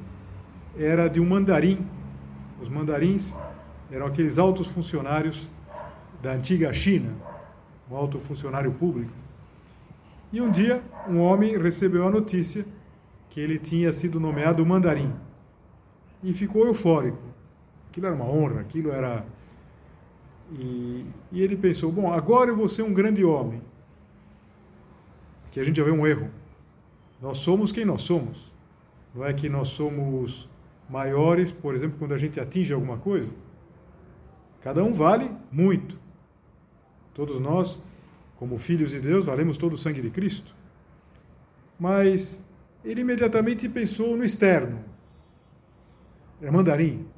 era 0.75 1.07
de 1.07 1.21
um 1.21 1.27
mandarim. 1.27 1.87
Os 2.63 2.71
mandarins 2.71 3.35
eram 3.93 4.07
aqueles 4.07 4.39
altos 4.39 4.69
funcionários 4.69 5.47
da 6.23 6.33
antiga 6.33 6.73
China, 6.73 7.13
um 7.91 7.97
alto 7.97 8.19
funcionário 8.19 8.73
público. 8.73 9.13
E 10.33 10.41
um 10.41 10.51
dia, 10.51 10.83
um 11.07 11.21
homem 11.21 11.59
recebeu 11.59 12.09
a 12.09 12.11
notícia 12.11 12.65
que 13.29 13.39
ele 13.39 13.59
tinha 13.59 13.93
sido 13.93 14.19
nomeado 14.19 14.65
mandarim 14.65 15.13
e 16.23 16.33
ficou 16.33 16.67
eufórico. 16.67 17.30
Aquilo 17.91 18.07
era 18.07 18.15
uma 18.15 18.25
honra, 18.25 18.61
aquilo 18.61 18.93
era. 18.93 19.27
E, 20.53 21.05
e 21.33 21.43
ele 21.43 21.57
pensou: 21.57 21.91
bom, 21.91 22.13
agora 22.13 22.51
eu 22.51 22.57
vou 22.57 22.69
ser 22.69 22.83
um 22.83 22.95
grande 22.95 23.25
homem. 23.25 23.61
Que 25.51 25.59
a 25.59 25.65
gente 25.65 25.77
já 25.77 25.85
vê 25.85 25.91
um 25.91 26.07
erro. 26.07 26.31
Nós 27.21 27.39
somos 27.39 27.73
quem 27.73 27.85
nós 27.85 28.03
somos. 28.03 28.51
Não 29.13 29.25
é 29.25 29.33
que 29.33 29.49
nós 29.49 29.69
somos 29.69 30.49
maiores, 30.89 31.51
por 31.51 31.75
exemplo, 31.75 31.99
quando 31.99 32.15
a 32.15 32.19
gente 32.19 32.39
atinge 32.39 32.73
alguma 32.73 32.97
coisa. 32.97 33.35
Cada 34.61 34.85
um 34.85 34.93
vale 34.93 35.29
muito. 35.51 35.99
Todos 37.13 37.41
nós, 37.41 37.81
como 38.37 38.57
filhos 38.57 38.93
de 38.93 39.01
Deus, 39.01 39.27
valemos 39.27 39.57
todo 39.57 39.73
o 39.73 39.79
sangue 39.79 40.01
de 40.01 40.11
Cristo. 40.11 40.55
Mas 41.77 42.49
ele 42.85 43.01
imediatamente 43.01 43.69
pensou 43.69 44.17
no 44.17 44.25
externo. 44.25 44.85
É 46.41 46.53
mandarim. 46.53 47.10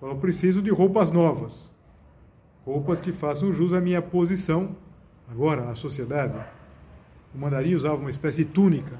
Falou: 0.00 0.16
preciso 0.16 0.62
de 0.62 0.70
roupas 0.70 1.10
novas. 1.10 1.70
Roupas 2.64 3.00
que 3.00 3.12
façam 3.12 3.52
jus 3.52 3.72
à 3.72 3.80
minha 3.80 4.02
posição 4.02 4.76
agora 5.30 5.64
na 5.64 5.74
sociedade. 5.74 6.38
O 7.34 7.38
mandarim 7.38 7.74
usava 7.74 7.96
uma 7.96 8.10
espécie 8.10 8.44
de 8.44 8.50
túnica 8.50 8.98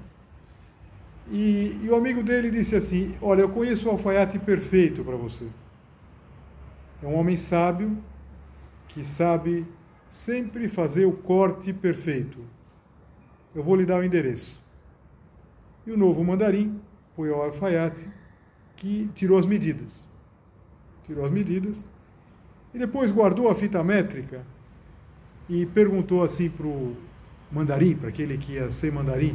e, 1.30 1.78
e, 1.82 1.88
o 1.90 1.94
amigo 1.94 2.22
dele 2.22 2.50
disse 2.50 2.74
assim: 2.74 3.16
Olha, 3.20 3.42
eu 3.42 3.50
conheço 3.50 3.88
o 3.88 3.92
alfaiate 3.92 4.38
perfeito 4.38 5.04
para 5.04 5.16
você. 5.16 5.46
é 7.02 7.06
um 7.06 7.14
homem 7.14 7.36
sábio 7.36 7.98
que 8.88 9.04
sabe 9.04 9.66
sempre 10.08 10.68
fazer 10.68 11.04
o 11.04 11.12
corte 11.12 11.72
perfeito. 11.72 12.38
Eu 13.54 13.62
vou 13.62 13.76
lhe 13.76 13.84
dar 13.84 13.98
o 13.98 14.04
endereço. 14.04 14.62
E 15.86 15.90
o 15.90 15.96
novo 15.96 16.24
mandarim 16.24 16.80
foi 17.14 17.30
ao 17.30 17.42
alfaiate 17.42 18.08
que 18.74 19.10
tirou 19.14 19.38
as 19.38 19.44
medidas. 19.44 20.07
Tirou 21.08 21.24
as 21.24 21.32
medidas 21.32 21.84
e 22.72 22.78
depois 22.78 23.10
guardou 23.10 23.48
a 23.48 23.54
fita 23.54 23.82
métrica 23.82 24.42
e 25.48 25.64
perguntou 25.64 26.22
assim 26.22 26.50
para 26.50 26.66
o 26.66 26.94
mandarim, 27.50 27.96
para 27.96 28.10
aquele 28.10 28.36
que 28.36 28.52
ia 28.52 28.70
ser 28.70 28.92
mandarim: 28.92 29.34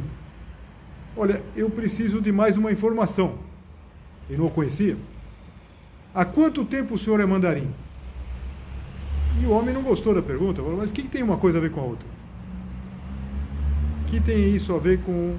Olha, 1.16 1.42
eu 1.56 1.68
preciso 1.68 2.20
de 2.20 2.30
mais 2.30 2.56
uma 2.56 2.70
informação. 2.70 3.38
Ele 4.30 4.38
não 4.38 4.46
o 4.46 4.50
conhecia. 4.50 4.96
Há 6.14 6.24
quanto 6.24 6.64
tempo 6.64 6.94
o 6.94 6.98
senhor 6.98 7.18
é 7.18 7.26
mandarim? 7.26 7.68
E 9.42 9.46
o 9.46 9.50
homem 9.50 9.74
não 9.74 9.82
gostou 9.82 10.14
da 10.14 10.22
pergunta, 10.22 10.62
falou, 10.62 10.78
mas 10.78 10.90
o 10.90 10.94
que, 10.94 11.02
tem 11.02 11.24
uma 11.24 11.36
coisa 11.36 11.58
a 11.58 11.60
ver 11.60 11.72
com 11.72 11.80
a 11.80 11.84
outra? 11.84 12.06
Que 14.06 14.20
tem 14.20 14.54
isso 14.54 14.72
a 14.72 14.78
ver 14.78 15.00
com 15.00 15.36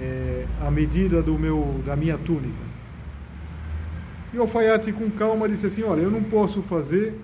é, 0.00 0.46
a 0.62 0.70
medida 0.70 1.22
do 1.22 1.38
meu, 1.38 1.78
da 1.84 1.94
minha 1.94 2.16
túnica? 2.16 2.71
E 4.32 4.38
o 4.38 4.42
alfaiate, 4.42 4.92
com 4.92 5.10
calma, 5.10 5.48
disse 5.48 5.66
assim: 5.66 5.82
Olha, 5.82 6.00
eu 6.00 6.10
não 6.10 6.22
posso 6.22 6.62
fazer 6.62 7.18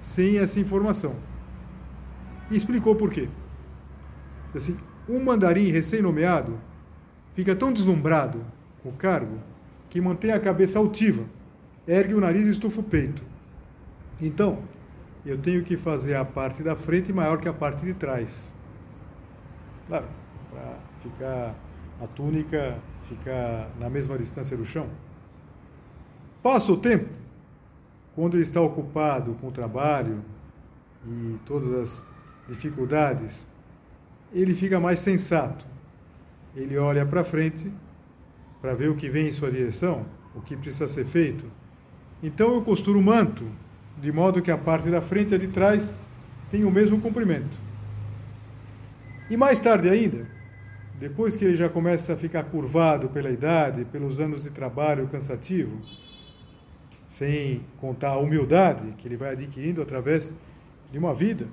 sem 0.00 0.38
essa 0.38 0.60
informação. 0.60 1.16
E 2.50 2.56
explicou 2.56 2.94
por 2.94 3.10
quê. 3.10 3.28
Assim, 4.54 4.78
um 5.08 5.22
mandarim 5.22 5.70
recém-nomeado 5.70 6.58
fica 7.34 7.56
tão 7.56 7.72
deslumbrado 7.72 8.44
com 8.82 8.90
o 8.90 8.92
cargo 8.92 9.38
que 9.88 10.00
mantém 10.00 10.32
a 10.32 10.40
cabeça 10.40 10.78
altiva, 10.78 11.24
ergue 11.86 12.14
o 12.14 12.20
nariz 12.20 12.46
e 12.46 12.50
estufa 12.50 12.80
o 12.80 12.84
peito. 12.84 13.22
Então, 14.20 14.62
eu 15.24 15.38
tenho 15.38 15.62
que 15.62 15.76
fazer 15.76 16.14
a 16.14 16.24
parte 16.24 16.62
da 16.62 16.74
frente 16.74 17.12
maior 17.12 17.38
que 17.38 17.48
a 17.48 17.52
parte 17.52 17.84
de 17.84 17.94
trás. 17.94 18.52
Claro, 19.86 20.06
para 20.50 20.78
ficar 21.02 21.54
a 22.00 22.06
túnica 22.06 22.78
ficar 23.08 23.70
na 23.78 23.90
mesma 23.90 24.16
distância 24.16 24.56
do 24.56 24.64
chão. 24.64 24.88
Passa 26.42 26.72
o 26.72 26.76
tempo, 26.76 27.08
quando 28.16 28.34
ele 28.34 28.42
está 28.42 28.60
ocupado 28.60 29.34
com 29.40 29.48
o 29.48 29.52
trabalho 29.52 30.22
e 31.06 31.36
todas 31.46 31.72
as 31.74 32.06
dificuldades, 32.48 33.46
ele 34.32 34.54
fica 34.54 34.80
mais 34.80 34.98
sensato. 34.98 35.64
Ele 36.56 36.76
olha 36.76 37.06
para 37.06 37.22
frente 37.22 37.70
para 38.60 38.74
ver 38.74 38.90
o 38.90 38.96
que 38.96 39.08
vem 39.08 39.28
em 39.28 39.32
sua 39.32 39.50
direção, 39.50 40.04
o 40.34 40.40
que 40.40 40.56
precisa 40.56 40.88
ser 40.88 41.04
feito. 41.04 41.44
Então 42.22 42.54
eu 42.54 42.62
costuro 42.62 42.98
o 42.98 43.02
manto, 43.02 43.44
de 44.00 44.10
modo 44.10 44.42
que 44.42 44.50
a 44.50 44.58
parte 44.58 44.90
da 44.90 45.00
frente 45.00 45.32
e 45.32 45.34
a 45.36 45.38
de 45.38 45.48
trás 45.48 45.94
tenham 46.50 46.68
o 46.68 46.72
mesmo 46.72 47.00
comprimento. 47.00 47.56
E 49.30 49.36
mais 49.36 49.60
tarde 49.60 49.88
ainda, 49.88 50.26
depois 50.98 51.36
que 51.36 51.44
ele 51.44 51.56
já 51.56 51.68
começa 51.68 52.12
a 52.12 52.16
ficar 52.16 52.44
curvado 52.44 53.08
pela 53.08 53.30
idade, 53.30 53.84
pelos 53.84 54.20
anos 54.20 54.42
de 54.42 54.50
trabalho 54.50 55.08
cansativo, 55.08 55.80
sem 57.12 57.60
contar 57.78 58.12
a 58.12 58.16
humildade 58.16 58.94
que 58.96 59.06
ele 59.06 59.18
vai 59.18 59.32
adquirindo 59.32 59.82
através 59.82 60.32
de 60.90 60.98
uma 60.98 61.12
vida. 61.12 61.46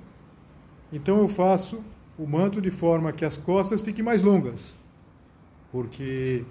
Então 0.90 1.18
eu 1.18 1.28
faço 1.28 1.84
o 2.18 2.26
manto 2.26 2.62
de 2.62 2.70
forma 2.70 3.12
que 3.12 3.26
as 3.26 3.36
costas 3.36 3.82
fiquem 3.82 4.02
mais 4.02 4.22
longas, 4.22 4.74
porque 5.70 6.44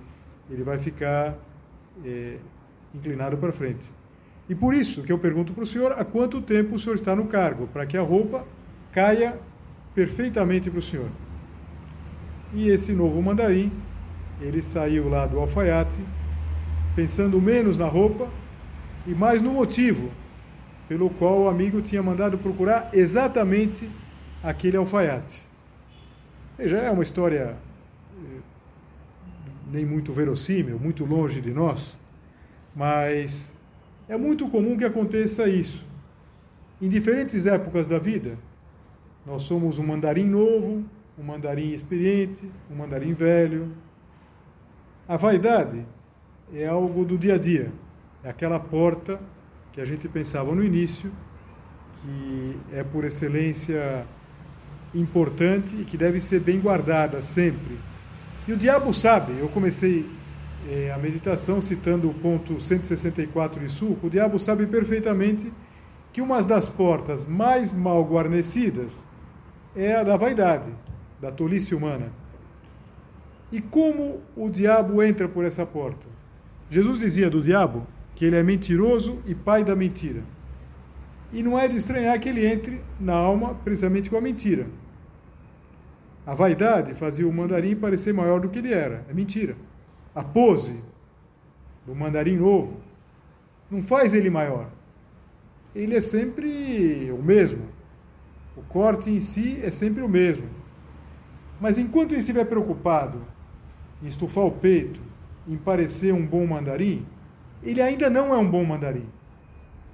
ele 0.48 0.62
vai 0.62 0.78
ficar 0.78 1.36
é, 2.06 2.38
inclinado 2.94 3.36
para 3.36 3.52
frente. 3.52 3.84
E 4.48 4.54
por 4.54 4.76
isso 4.76 5.02
que 5.02 5.12
eu 5.12 5.18
pergunto 5.18 5.54
para 5.54 5.64
o 5.64 5.68
senhor 5.68 5.94
há 5.94 6.06
quanto 6.06 6.40
tempo 6.40 6.76
o 6.76 6.80
senhor 6.80 6.94
está 6.94 7.16
no 7.16 7.26
cargo, 7.26 7.66
para 7.66 7.88
que 7.88 7.98
a 7.98 8.04
roupa 8.04 8.46
caia 8.92 9.40
perfeitamente 9.96 10.70
para 10.70 10.78
o 10.78 10.84
senhor. 10.84 11.10
E 12.54 12.70
esse 12.70 12.94
novo 12.94 13.20
mandarim, 13.24 13.72
ele 14.40 14.62
saiu 14.62 15.10
lá 15.10 15.26
do 15.26 15.40
alfaiate, 15.40 15.98
pensando 16.96 17.42
menos 17.42 17.76
na 17.76 17.88
roupa 17.88 18.30
e 19.06 19.12
mais 19.12 19.42
no 19.42 19.52
motivo 19.52 20.12
pelo 20.88 21.10
qual 21.10 21.42
o 21.42 21.50
amigo 21.50 21.82
tinha 21.82 22.02
mandado 22.02 22.38
procurar 22.38 22.90
exatamente 22.94 23.88
aquele 24.44 24.78
alfaiate. 24.78 25.44
Veja, 26.58 26.78
é 26.78 26.90
uma 26.90 27.04
história 27.04 27.56
eh, 28.18 28.40
nem 29.72 29.86
muito 29.86 30.12
verossímil, 30.12 30.80
muito 30.80 31.06
longe 31.06 31.42
de 31.42 31.52
nós, 31.52 31.96
mas 32.76 33.54
é 34.08 34.18
muito 34.18 34.50
comum 34.50 34.76
que 34.76 34.84
aconteça 34.84 35.48
isso. 35.48 35.86
Em 36.82 36.90
diferentes 36.90 37.46
épocas 37.46 37.88
da 37.88 38.00
vida, 38.00 38.38
nós 39.26 39.44
somos 39.44 39.78
um 39.78 39.86
mandarim 39.86 40.26
novo, 40.26 40.84
um 41.18 41.24
mandarim 41.24 41.72
experiente, 41.72 42.50
um 42.72 42.76
mandarim 42.76 43.14
velho. 43.14 43.72
A 45.08 45.18
vaidade 45.18 45.86
é 46.54 46.66
algo 46.66 47.06
do 47.06 47.18
dia 47.18 47.36
a 47.36 47.38
dia. 47.38 47.72
É 48.24 48.30
aquela 48.30 48.60
porta 48.60 49.20
que 49.72 49.80
a 49.80 49.86
gente 49.86 50.08
pensava 50.10 50.54
no 50.54 50.64
início, 50.64 51.12
que 52.02 52.58
é 52.74 52.84
por 52.84 53.06
excelência 53.06 54.06
importante 54.94 55.76
e 55.80 55.86
que 55.86 55.96
deve 55.96 56.20
ser 56.20 56.40
bem 56.42 56.60
guardada 56.60 57.22
sempre. 57.22 57.78
E 58.48 58.52
o 58.52 58.58
diabo 58.58 58.94
sabe, 58.94 59.38
eu 59.40 59.48
comecei 59.48 60.06
eh, 60.68 60.92
a 60.94 60.98
meditação 60.98 61.62
citando 61.62 62.10
o 62.10 62.14
ponto 62.14 62.60
164 62.60 63.62
de 63.62 63.72
Suco, 63.72 64.08
o 64.08 64.10
diabo 64.10 64.38
sabe 64.38 64.66
perfeitamente 64.66 65.52
que 66.12 66.22
uma 66.22 66.42
das 66.42 66.68
portas 66.68 67.26
mais 67.26 67.72
mal 67.72 68.04
guarnecidas 68.04 69.06
é 69.76 69.96
a 69.96 70.04
da 70.04 70.18
vaidade, 70.18 70.70
da 71.22 71.32
tolice 71.32 71.74
humana. 71.74 72.08
E 73.52 73.62
como 73.62 74.20
o 74.36 74.50
diabo 74.50 75.02
entra 75.02 75.28
por 75.28 75.46
essa 75.46 75.66
porta? 75.66 76.06
Jesus 76.70 77.00
dizia 77.00 77.30
do 77.30 77.42
diabo 77.42 77.88
que 78.20 78.26
ele 78.26 78.36
é 78.36 78.44
mentiroso 78.44 79.22
e 79.26 79.34
pai 79.34 79.64
da 79.64 79.74
mentira. 79.78 80.22
E 81.32 81.42
não 81.42 81.58
é 81.58 81.70
de 81.70 81.78
estranhar 81.78 82.20
que 82.20 82.28
ele 82.28 82.46
entre 82.46 82.82
na 83.00 83.14
alma 83.14 83.56
precisamente 83.64 84.10
com 84.10 84.18
a 84.18 84.22
mentira. 84.22 84.68
A 86.28 86.34
vaidade 86.34 86.94
fazia 86.96 87.26
o 87.26 87.32
mandarim 87.32 87.78
parecer 87.78 88.14
maior 88.14 88.42
do 88.42 88.50
que 88.50 88.60
ele 88.60 88.74
era. 88.74 89.06
É 89.10 89.14
mentira. 89.14 89.56
A 90.14 90.22
pose 90.22 90.84
do 91.88 91.96
mandarim 91.96 92.36
novo 92.36 92.82
não 93.72 93.82
faz 93.82 94.14
ele 94.14 94.30
maior. 94.30 94.70
Ele 95.74 95.96
é 95.96 96.02
sempre 96.02 97.10
o 97.18 97.24
mesmo. 97.24 97.70
O 98.58 98.62
corte 98.64 99.10
em 99.10 99.22
si 99.22 99.62
é 99.64 99.72
sempre 99.72 100.04
o 100.04 100.10
mesmo. 100.10 100.50
Mas 101.62 101.78
enquanto 101.78 102.12
ele 102.12 102.20
estiver 102.20 102.44
preocupado 102.44 103.22
em 104.04 104.08
estufar 104.08 104.44
o 104.44 104.52
peito, 104.52 105.00
em 105.48 105.56
parecer 105.56 106.14
um 106.14 106.26
bom 106.26 106.46
mandarim, 106.46 107.08
ele 107.64 107.82
ainda 107.82 108.10
não 108.10 108.34
é 108.34 108.38
um 108.38 108.50
bom 108.50 108.64
mandarim. 108.64 109.08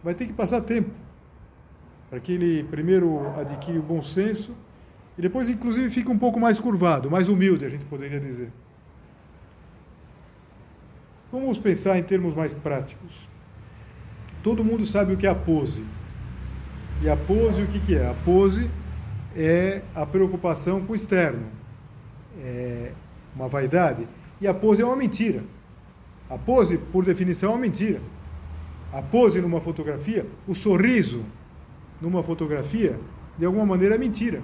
Vai 0.04 0.14
ter 0.14 0.26
que 0.26 0.34
passar 0.34 0.62
tempo 0.62 0.92
para 2.10 2.20
que 2.20 2.34
ele 2.34 2.64
primeiro 2.66 3.28
adquire 3.38 3.78
o 3.78 3.82
bom 3.82 4.02
senso 4.02 4.56
e 5.18 5.22
depois, 5.22 5.48
inclusive, 5.48 5.90
fica 5.90 6.12
um 6.12 6.18
pouco 6.18 6.40
mais 6.40 6.60
curvado, 6.60 7.10
mais 7.10 7.30
humilde, 7.30 7.66
a 7.66 7.70
gente 7.70 7.86
poderia 7.86 8.20
dizer. 8.20 8.52
Vamos 11.32 11.58
pensar 11.58 11.98
em 11.98 12.04
termos 12.04 12.34
mais 12.34 12.54
práticos. 12.54 13.28
Todo 14.44 14.64
mundo 14.64 14.86
sabe 14.86 15.14
o 15.14 15.18
que 15.18 15.26
é 15.26 15.30
a 15.30 15.36
pose. 15.36 15.84
E 17.02 17.10
a 17.10 17.16
pose, 17.16 17.62
o 17.62 17.68
que, 17.68 17.80
que 17.80 17.96
é? 17.96 18.10
A 18.10 18.14
pose 18.14 18.70
é 19.36 19.82
a 19.94 20.06
preocupação 20.06 20.86
com 20.86 20.94
o 20.94 20.96
externo, 20.96 21.46
é 22.42 22.92
uma 23.36 23.48
vaidade. 23.48 24.08
E 24.40 24.48
a 24.48 24.54
pose 24.54 24.82
é 24.82 24.86
uma 24.86 24.96
mentira. 24.96 25.44
A 26.30 26.38
pose, 26.38 26.78
por 26.78 27.06
definição, 27.06 27.52
é 27.52 27.54
uma 27.54 27.62
mentira. 27.62 28.02
A 28.92 29.02
pose 29.02 29.42
numa 29.42 29.62
fotografia, 29.62 30.26
o 30.48 30.56
sorriso 30.56 31.24
numa 32.02 32.24
fotografia, 32.24 33.00
de 33.38 33.46
alguma 33.46 33.66
maneira 33.66 33.96
é 33.96 33.98
mentira. 33.98 34.42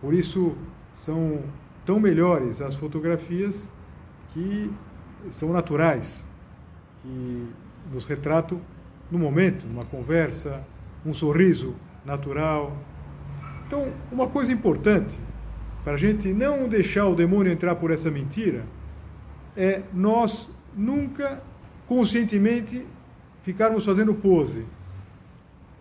Por 0.00 0.12
isso 0.12 0.56
são 0.92 1.42
tão 1.84 2.00
melhores 2.00 2.60
as 2.60 2.74
fotografias 2.74 3.68
que 4.32 4.70
são 5.30 5.52
naturais, 5.52 6.24
que 7.02 7.46
nos 7.92 8.04
retratam 8.04 8.60
no 9.10 9.18
momento, 9.18 9.66
numa 9.66 9.84
conversa, 9.84 10.66
um 11.04 11.14
sorriso 11.14 11.74
natural. 12.04 12.76
Então, 13.66 13.92
uma 14.10 14.28
coisa 14.28 14.52
importante 14.52 15.16
para 15.84 15.94
a 15.94 15.96
gente 15.96 16.32
não 16.32 16.68
deixar 16.68 17.06
o 17.06 17.14
demônio 17.14 17.52
entrar 17.52 17.76
por 17.76 17.90
essa 17.90 18.10
mentira 18.10 18.64
é 19.56 19.82
nós 19.94 20.48
nunca 20.76 21.40
conscientemente 21.86 22.86
ficarmos 23.42 23.84
fazendo 23.84 24.14
pose. 24.14 24.66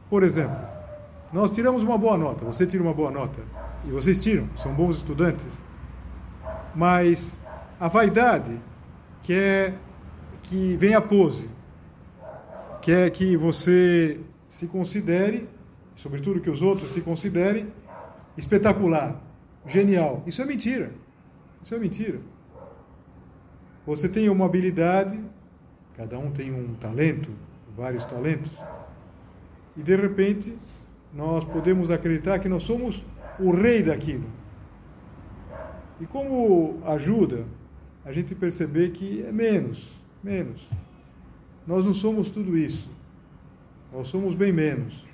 Por 0.10 0.23
exemplo, 0.23 0.58
nós 1.34 1.51
tiramos 1.51 1.84
uma 1.84 1.97
boa 1.97 2.17
nota, 2.17 2.45
você 2.45 2.65
tira 2.65 2.81
uma 2.81 2.93
boa 2.93 3.12
nota, 3.12 3.41
e 3.86 3.89
vocês 3.89 4.23
tiram, 4.23 4.47
são 4.58 4.73
bons 4.73 4.97
estudantes, 4.97 5.60
mas 6.73 7.45
a 7.79 7.88
vaidade 7.88 8.60
quer 9.23 9.73
que 10.43 10.75
vem 10.77 10.93
a 10.95 11.01
pose, 11.01 11.49
quer 12.81 13.10
que 13.10 13.36
você 13.36 14.19
se 14.47 14.67
considere, 14.67 15.49
sobretudo 15.95 16.39
que 16.39 16.49
os 16.49 16.62
outros 16.62 16.93
te 16.93 17.01
considerem, 17.01 17.67
espetacular, 18.38 19.19
genial. 19.65 20.23
Isso 20.25 20.41
é 20.41 20.45
mentira. 20.45 20.91
Isso 21.62 21.73
é 21.73 21.79
mentira. 21.79 22.19
Você 23.86 24.10
tem 24.10 24.30
uma 24.30 24.45
habilidade, 24.45 25.19
cada 25.95 26.17
um 26.17 26.32
tem 26.32 26.52
um 26.52 26.74
talento, 26.76 27.30
vários 27.78 28.04
talentos, 28.04 28.52
e 29.78 29.84
de 29.84 29.95
repente 29.95 30.58
nós 31.13 31.43
podemos 31.43 31.91
acreditar 31.91 32.39
que 32.39 32.50
nós 32.50 32.63
somos 32.63 33.04
o 33.39 33.52
rei 33.52 33.84
daquilo. 33.84 34.26
E 36.00 36.06
como 36.06 36.80
ajuda 36.86 37.45
a 38.04 38.12
gente 38.12 38.36
perceber 38.36 38.89
que 38.89 39.24
é 39.26 39.32
menos, 39.32 39.91
menos. 40.24 40.67
Nós 41.65 41.86
não 41.86 41.93
somos 41.93 42.30
tudo 42.30 42.58
isso. 42.58 42.89
Nós 43.91 44.08
somos 44.08 44.36
bem 44.36 44.52
menos. 44.52 45.08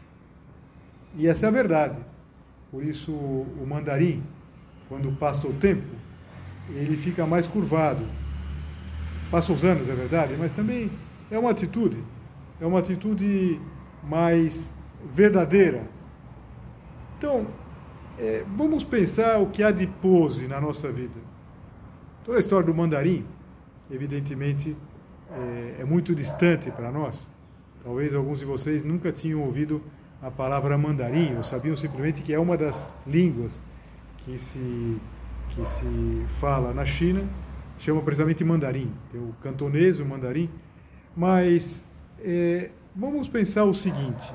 E 1.15 1.27
essa 1.27 1.45
é 1.45 1.49
a 1.49 1.51
verdade. 1.51 1.97
Por 2.71 2.83
isso 2.83 3.11
o 3.11 3.65
mandarim, 3.67 4.23
quando 4.89 5.11
passa 5.17 5.47
o 5.47 5.53
tempo, 5.53 5.87
ele 6.69 6.97
fica 6.97 7.25
mais 7.25 7.47
curvado. 7.47 8.03
Passa 9.31 9.53
os 9.53 9.63
anos, 9.63 9.87
é 9.87 9.93
verdade, 9.93 10.35
mas 10.37 10.51
também 10.51 10.91
é 11.31 11.39
uma 11.39 11.51
atitude, 11.51 11.97
é 12.59 12.65
uma 12.65 12.79
atitude 12.79 13.61
mais 14.03 14.75
verdadeira. 15.13 15.83
Então, 17.17 17.47
é, 18.19 18.43
vamos 18.57 18.83
pensar 18.83 19.39
o 19.39 19.47
que 19.47 19.63
há 19.63 19.71
de 19.71 19.87
pose 19.87 20.47
na 20.47 20.59
nossa 20.59 20.91
vida. 20.91 21.17
Toda 22.25 22.37
a 22.37 22.39
história 22.39 22.65
do 22.65 22.73
mandarim, 22.73 23.25
evidentemente, 23.89 24.75
é, 25.31 25.77
é 25.79 25.85
muito 25.85 26.13
distante 26.13 26.69
para 26.69 26.91
nós. 26.91 27.29
Talvez 27.83 28.13
alguns 28.13 28.39
de 28.39 28.45
vocês 28.45 28.83
nunca 28.83 29.13
tinham 29.13 29.41
ouvido 29.41 29.81
a 30.21 30.29
palavra 30.29 30.77
mandarim, 30.77 31.37
ou 31.37 31.43
sabiam 31.43 31.75
simplesmente 31.75 32.21
que 32.21 32.33
é 32.33 32.39
uma 32.39 32.57
das 32.57 32.93
línguas 33.07 33.63
que 34.19 34.37
se, 34.37 34.97
que 35.49 35.65
se 35.65 36.25
fala 36.39 36.73
na 36.73 36.85
China, 36.85 37.23
chama 37.81 38.01
precisamente 38.01 38.43
mandarim. 38.43 38.91
Tem 39.11 39.19
o 39.19 39.33
cantonês, 39.41 39.99
o 39.99 40.05
mandarim. 40.05 40.49
Mas 41.15 41.85
é, 42.19 42.69
vamos 42.95 43.27
pensar 43.27 43.65
o 43.65 43.73
seguinte: 43.73 44.33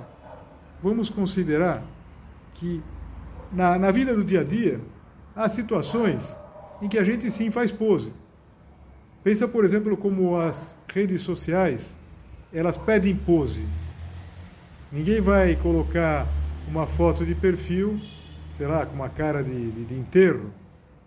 vamos 0.83 1.09
considerar 1.09 1.83
que 2.55 2.83
na, 3.53 3.79
na 3.79 3.91
vida 3.91 4.15
do 4.15 4.25
dia 4.25 4.41
a 4.41 4.45
dia 4.45 4.81
há 5.35 5.49
situações 5.49 6.37
em 6.83 6.89
que 6.89 6.99
a 6.99 7.05
gente 7.05 7.31
sim 7.31 7.51
faz 7.51 7.71
pose. 7.71 8.13
Pensa, 9.23 9.49
por 9.49 9.65
exemplo, 9.65 9.97
como 9.97 10.39
as 10.39 10.77
redes 10.93 11.23
sociais, 11.23 11.97
elas 12.53 12.77
pedem 12.77 13.15
pose. 13.17 13.65
Ninguém 14.93 15.21
vai 15.21 15.57
colocar 15.57 16.27
uma 16.69 16.87
foto 16.87 17.25
de 17.25 17.35
perfil, 17.35 18.01
sei 18.51 18.67
lá, 18.67 18.87
com 18.87 18.95
uma 18.95 19.09
cara 19.09 19.43
de, 19.43 19.71
de, 19.71 19.85
de 19.85 19.95
enterro, 19.95 20.51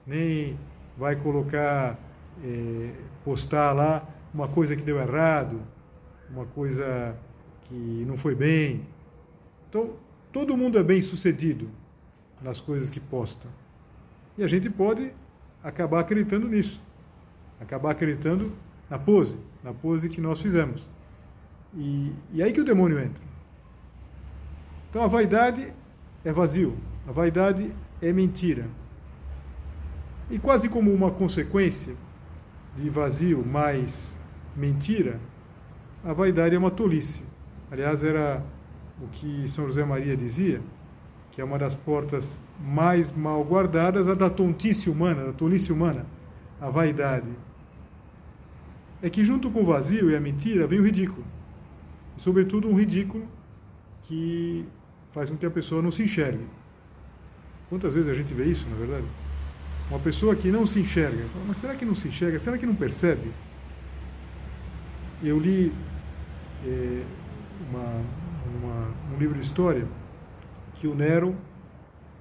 nem 0.06 0.58
vai 0.97 1.15
colocar, 1.15 1.97
é, 2.43 2.91
postar 3.23 3.73
lá 3.73 4.08
uma 4.34 4.47
coisa 4.47 4.75
que 4.75 4.82
deu 4.82 4.99
errado, 4.99 5.62
uma 6.30 6.45
coisa 6.45 7.15
que 7.63 8.06
não 8.08 8.17
foi 8.17 8.36
bem. 8.36 8.86
Então, 9.69 9.91
todo 10.32 10.56
mundo 10.56 10.78
é 10.78 10.84
bem 10.84 11.02
sucedido 11.02 11.69
nas 12.41 12.60
coisas 12.60 12.89
que 12.89 12.99
posta. 12.99 13.47
E 14.38 14.43
a 14.43 14.47
gente 14.47 14.69
pode 14.69 15.12
acabar 15.63 15.99
acreditando 15.99 16.47
nisso, 16.47 16.82
acabar 17.60 17.91
acreditando 17.91 18.54
na 18.89 18.97
pose, 18.97 19.38
na 19.63 19.73
pose 19.73 20.10
que 20.10 20.21
nós 20.21 20.41
fizemos. 20.41 20.88
E, 21.75 22.13
e 22.34 22.41
aí 22.41 22.52
que 22.52 22.62
o 22.62 22.65
demônio 22.65 22.99
entra. 22.99 23.23
Então 24.89 25.04
a 25.04 25.08
vaidade 25.08 25.73
é 26.23 26.32
vazio, 26.32 26.78
a 27.08 27.12
vaidade 27.12 27.73
é 28.02 28.12
mentira. 28.12 28.65
E 30.30 30.39
quase 30.39 30.69
como 30.69 30.93
uma 30.93 31.12
consequência 31.12 31.95
de 32.80 32.89
vazio 32.89 33.46
mais 33.46 34.20
mentira, 34.56 35.20
a 36.04 36.13
vaidade 36.13 36.56
é 36.56 36.58
uma 36.58 36.72
tolice. 36.72 37.24
Aliás, 37.70 38.04
era 38.04 38.44
o 39.02 39.08
que 39.08 39.48
São 39.50 39.65
José 39.65 39.84
Maria 39.84 40.15
dizia, 40.15 40.62
que 41.32 41.42
é 41.42 41.44
uma 41.44 41.58
das 41.58 41.76
portas 41.76 42.39
mais 42.60 43.12
mal 43.12 43.44
guardadas, 43.44 44.08
a 44.08 44.13
da 44.13 44.30
tontice 44.30 44.89
humana, 44.89 45.26
da 45.26 45.34
tolice 45.34 45.72
humana, 45.72 46.06
a 46.60 46.70
vaidade. 46.70 47.30
É 49.02 49.10
que 49.10 49.24
junto 49.24 49.50
com 49.52 49.62
o 49.62 49.65
vazio 49.65 50.10
e 50.10 50.15
a 50.15 50.20
mentira 50.20 50.65
vem 50.65 50.80
o 50.80 50.84
ridículo. 50.84 51.26
E, 52.18 52.22
sobretudo, 52.22 52.68
um 52.68 52.76
ridículo 52.76 53.26
que 54.04 54.65
faz 55.12 55.30
com 55.30 55.38
que 55.38 55.46
a 55.46 55.52
pessoa 55.52 55.82
não 55.82 55.92
se 55.92 56.04
enxergue. 56.04 56.46
Quantas 57.70 57.94
vezes 57.94 58.10
a 58.10 58.13
gente 58.13 58.34
vê 58.34 58.46
isso, 58.46 58.68
na 58.70 58.76
verdade? 58.76 59.06
Uma 59.89 59.99
pessoa 59.99 60.36
que 60.36 60.49
não 60.49 60.65
se 60.65 60.80
enxerga. 60.80 61.25
Mas 61.47 61.58
será 61.58 61.73
que 61.73 61.84
não 61.84 61.95
se 61.95 62.08
enxerga? 62.08 62.39
Será 62.39 62.58
que 62.58 62.65
não 62.65 62.75
percebe? 62.75 63.32
Eu 65.23 65.39
li 65.39 65.73
é, 66.65 67.04
uma, 67.69 68.04
uma, 68.60 68.88
um 69.15 69.17
livro 69.17 69.39
de 69.39 69.43
história 69.43 69.86
que 70.75 70.88
o 70.88 70.93
Nero, 70.93 71.36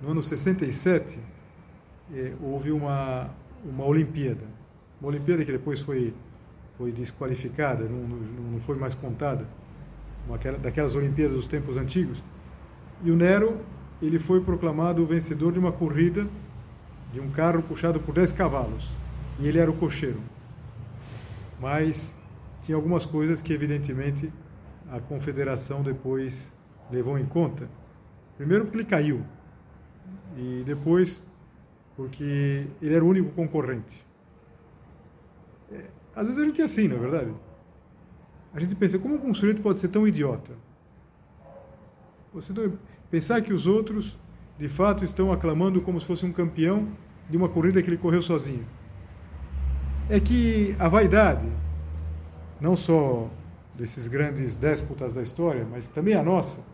no 0.00 0.10
ano 0.10 0.22
67, 0.22 1.18
eh, 2.12 2.32
houve 2.42 2.72
uma, 2.72 3.30
uma 3.64 3.84
Olimpíada. 3.84 4.44
Uma 5.00 5.10
Olimpíada 5.10 5.44
que 5.44 5.52
depois 5.52 5.78
foi, 5.78 6.14
foi 6.76 6.90
desqualificada, 6.90 7.84
não, 7.84 7.98
não, 7.98 8.16
não 8.52 8.60
foi 8.60 8.76
mais 8.76 8.94
contada, 8.94 9.46
uma, 10.26 10.38
daquelas 10.38 10.96
Olimpíadas 10.96 11.36
dos 11.36 11.46
tempos 11.46 11.76
antigos. 11.76 12.22
E 13.04 13.10
o 13.10 13.16
Nero 13.16 13.60
ele 14.00 14.18
foi 14.18 14.40
proclamado 14.40 15.04
vencedor 15.06 15.52
de 15.52 15.58
uma 15.58 15.70
corrida 15.70 16.26
de 17.12 17.20
um 17.20 17.30
carro 17.30 17.62
puxado 17.62 18.00
por 18.00 18.14
10 18.14 18.32
cavalos. 18.32 18.88
E 19.38 19.46
ele 19.46 19.58
era 19.58 19.70
o 19.70 19.76
cocheiro. 19.76 20.20
Mas 21.60 22.16
tinha 22.62 22.76
algumas 22.76 23.06
coisas 23.06 23.40
que, 23.40 23.52
evidentemente, 23.52 24.32
a 24.90 25.00
confederação 25.00 25.82
depois 25.82 26.52
levou 26.90 27.18
em 27.18 27.26
conta. 27.26 27.68
Primeiro 28.36 28.64
porque 28.64 28.78
ele 28.78 28.84
caiu. 28.84 29.24
E 30.36 30.62
depois 30.64 31.22
porque 31.96 32.66
ele 32.80 32.94
era 32.94 33.04
o 33.04 33.08
único 33.08 33.30
concorrente. 33.32 34.06
É, 35.70 35.86
às 36.14 36.26
vezes 36.26 36.40
a 36.40 36.44
gente 36.44 36.60
é 36.60 36.64
assim, 36.64 36.86
na 36.86 36.94
é 36.94 36.98
verdade. 36.98 37.34
A 38.54 38.60
gente 38.60 38.74
pensa, 38.76 38.98
como 38.98 39.16
um 39.16 39.34
sujeito 39.34 39.60
pode 39.60 39.80
ser 39.80 39.88
tão 39.88 40.06
idiota? 40.06 40.52
Você 42.32 42.52
pensar 43.10 43.42
que 43.42 43.52
os 43.52 43.66
outros, 43.66 44.16
de 44.58 44.68
fato, 44.68 45.04
estão 45.04 45.32
aclamando 45.32 45.80
como 45.80 46.00
se 46.00 46.06
fosse 46.06 46.26
um 46.26 46.32
campeão 46.32 46.88
de 47.30 47.36
uma 47.36 47.48
corrida 47.48 47.80
que 47.80 47.88
ele 47.88 47.96
correu 47.96 48.20
sozinho. 48.20 48.66
É 50.10 50.18
que 50.18 50.74
a 50.78 50.88
vaidade, 50.88 51.46
não 52.60 52.74
só 52.74 53.30
desses 53.74 54.08
grandes 54.08 54.56
déspotas 54.56 55.14
da 55.14 55.22
história, 55.22 55.64
mas 55.70 55.88
também 55.88 56.14
a 56.14 56.22
nossa, 56.22 56.64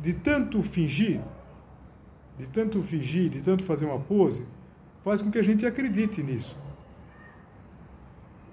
de 0.00 0.12
tanto 0.12 0.60
fingir, 0.62 1.20
de 2.36 2.48
tanto 2.48 2.82
fingir, 2.82 3.30
de 3.30 3.42
tanto 3.42 3.62
fazer 3.62 3.84
uma 3.84 4.00
pose, 4.00 4.44
faz 5.04 5.22
com 5.22 5.30
que 5.30 5.38
a 5.38 5.42
gente 5.42 5.64
acredite 5.64 6.20
nisso. 6.22 6.58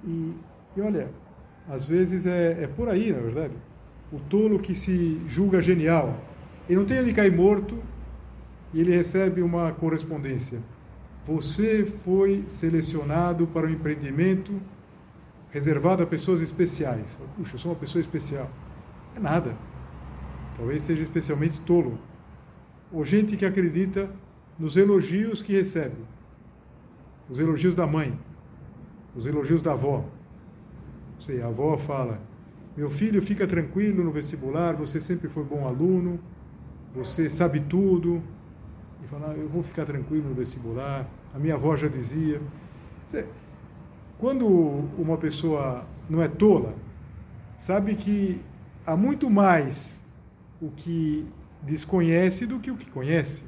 E, 0.04 0.36
e 0.78 0.82
olha, 0.82 1.10
às 1.68 1.88
vezes 1.88 2.28
é, 2.28 2.64
é 2.64 2.68
por 2.68 2.90
aí, 2.90 3.12
na 3.12 3.20
verdade. 3.20 3.54
O 4.12 4.20
tolo 4.20 4.60
que 4.60 4.76
se 4.76 5.20
julga 5.28 5.62
genial, 5.62 6.16
ele 6.70 6.78
não 6.78 6.86
tem 6.86 7.00
onde 7.02 7.12
cair 7.12 7.32
morto 7.32 7.82
e 8.76 8.82
ele 8.82 8.94
recebe 8.94 9.42
uma 9.42 9.72
correspondência. 9.72 10.60
Você 11.26 11.86
foi 11.86 12.44
selecionado 12.46 13.48
para 13.48 13.66
um 13.66 13.70
empreendimento 13.70 14.52
reservado 15.50 16.04
a 16.04 16.06
pessoas 16.06 16.42
especiais. 16.42 17.18
Puxa, 17.38 17.56
eu 17.56 17.60
sou 17.60 17.72
uma 17.72 17.80
pessoa 17.80 18.02
especial. 18.02 18.52
É 19.16 19.20
nada. 19.20 19.56
Talvez 20.58 20.84
seja 20.84 21.02
especialmente 21.02 21.62
tolo. 21.62 21.98
Ou 22.92 23.06
gente 23.06 23.38
que 23.38 23.46
acredita 23.46 24.10
nos 24.60 24.76
elogios 24.76 25.42
que 25.42 25.54
recebe. 25.54 25.96
Os 27.30 27.40
elogios 27.40 27.76
da 27.76 27.88
mãe, 27.88 28.20
os 29.16 29.26
elogios 29.26 29.62
da 29.62 29.72
avó. 29.72 30.04
Sei, 31.18 31.42
a 31.42 31.48
avó 31.48 31.78
fala: 31.78 32.20
Meu 32.76 32.90
filho, 32.90 33.22
fica 33.22 33.48
tranquilo 33.48 34.04
no 34.04 34.12
vestibular, 34.12 34.76
você 34.76 35.00
sempre 35.00 35.30
foi 35.30 35.46
bom 35.46 35.66
aluno, 35.66 36.20
você 36.94 37.30
sabe 37.30 37.62
tudo. 37.62 38.22
E 39.06 39.08
fala: 39.08 39.36
Eu 39.38 39.48
vou 39.48 39.62
ficar 39.62 39.86
tranquilo 39.86 40.30
no 40.30 40.34
vestibular. 40.34 41.08
A 41.34 41.38
minha 41.38 41.54
avó 41.54 41.78
já 41.78 41.88
dizia. 41.88 42.42
Quando 44.18 44.48
uma 44.98 45.16
pessoa 45.18 45.86
não 46.10 46.24
é 46.24 46.28
tola, 46.28 46.74
sabe 47.56 47.94
que 47.96 48.42
há 48.86 48.98
muito 48.98 49.30
mais 49.30 50.04
o 50.60 50.72
que 50.72 51.28
desconhece 51.62 52.48
do 52.48 52.60
que 52.60 52.72
o 52.72 52.76
que 52.76 52.90
conhece. 52.90 53.44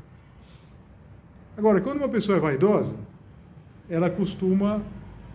Agora, 1.58 1.82
quando 1.82 1.98
uma 1.98 2.10
pessoa 2.10 2.38
é 2.38 2.42
vaidosa, 2.42 2.96
ela 3.90 4.12
costuma 4.12 4.84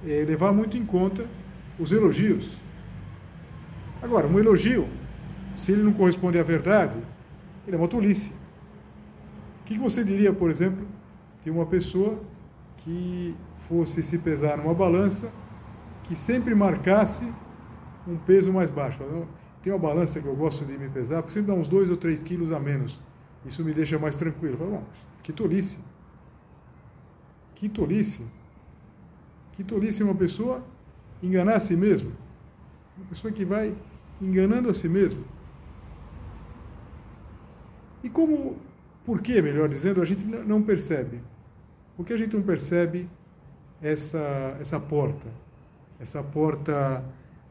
é, 0.07 0.25
levar 0.25 0.53
muito 0.53 0.77
em 0.77 0.87
conta 0.87 1.27
os 1.81 1.91
elogios. 1.91 2.59
Agora, 4.01 4.29
um 4.29 4.39
elogio 4.39 4.89
se 5.57 5.73
ele 5.73 5.83
não 5.83 5.93
corresponde 5.93 6.39
à 6.39 6.43
verdade, 6.43 6.97
ele 7.67 7.77
é 7.77 7.79
uma 7.79 7.89
tolice. 7.89 8.42
Que 9.73 9.79
você 9.79 10.05
diria, 10.05 10.35
por 10.35 10.51
exemplo, 10.51 10.87
de 11.43 11.51
uma 11.51 11.65
pessoa 11.65 12.21
que 12.77 13.35
fosse 13.57 14.03
se 14.03 14.19
pesar 14.19 14.59
numa 14.59 14.75
balança 14.75 15.33
que 16.05 16.15
sempre 16.15 16.55
marcasse 16.55 17.33
um 18.07 18.19
peso 18.19 18.53
mais 18.53 18.69
baixo? 18.69 19.03
Tem 19.63 19.73
uma 19.73 19.79
balança 19.79 20.21
que 20.21 20.27
eu 20.27 20.37
gosto 20.37 20.67
de 20.67 20.77
me 20.77 20.91
pesar, 20.91 21.23
porque 21.23 21.33
sempre 21.33 21.53
dá 21.53 21.59
uns 21.59 21.69
2 21.69 21.89
ou 21.89 21.97
3 21.97 22.23
quilos 22.23 22.53
a 22.53 22.61
menos. 22.61 23.01
Isso 23.47 23.65
me 23.65 23.73
deixa 23.73 23.99
mais 23.99 24.17
tranquilo. 24.17 24.59
Falo, 24.59 24.73
bom, 24.73 24.85
que 25.23 25.33
tolice. 25.33 25.79
Que 27.55 27.67
tolice. 27.67 28.27
Que 29.53 29.65
tolice 29.65 30.03
uma 30.03 30.15
pessoa 30.15 30.63
enganar 31.23 31.57
a 31.57 31.61
si 31.61 31.77
mesma. 31.77 32.11
Uma 32.99 33.07
pessoa 33.07 33.33
que 33.33 33.45
vai 33.45 33.75
enganando 34.21 34.69
a 34.69 34.75
si 34.75 34.89
mesma. 34.89 35.23
E 38.03 38.11
como, 38.11 38.57
por 39.05 39.21
que, 39.21 39.41
melhor 39.43 39.69
dizendo, 39.69 40.01
a 40.01 40.05
gente 40.05 40.25
não 40.25 40.63
percebe? 40.63 41.21
Por 41.97 42.07
que 42.07 42.13
a 42.13 42.17
gente 42.17 42.35
não 42.35 42.43
percebe 42.43 43.09
essa, 43.83 44.57
essa 44.61 44.79
porta? 44.81 45.29
Essa 46.01 46.23
porta 46.23 47.05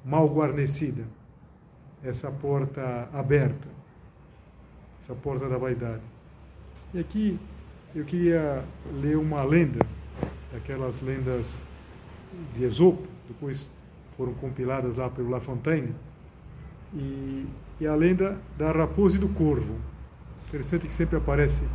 mal 0.04 0.28
guarnecida? 0.28 1.04
essa 2.04 2.32
porta 2.32 3.08
aberta, 3.14 3.68
essa 5.00 5.14
porta 5.14 5.48
da 5.48 5.58
vaidade. 5.58 6.02
E 6.94 7.00
aqui 7.00 7.40
eu 7.96 8.04
queria 8.04 8.64
ler 9.02 9.18
uma 9.18 9.44
lenda, 9.44 9.80
daquelas 10.52 11.02
lendas 11.02 11.62
de 12.56 12.64
Esopo, 12.64 13.08
depois 13.28 13.70
foram 14.18 14.34
compiladas 14.34 14.98
lá 14.98 15.10
pelo 15.10 15.30
La 15.30 15.40
Fontaine, 15.40 15.94
e, 16.94 17.46
e 17.80 17.88
a 17.88 17.96
lenda 17.96 18.38
da 18.58 18.72
raposa 18.72 19.16
e 19.16 19.20
do 19.20 19.30
corvo. 19.30 19.76
Interessante 20.52 20.86
que 20.86 20.94
sempre 20.94 21.16
aparece 21.16 21.66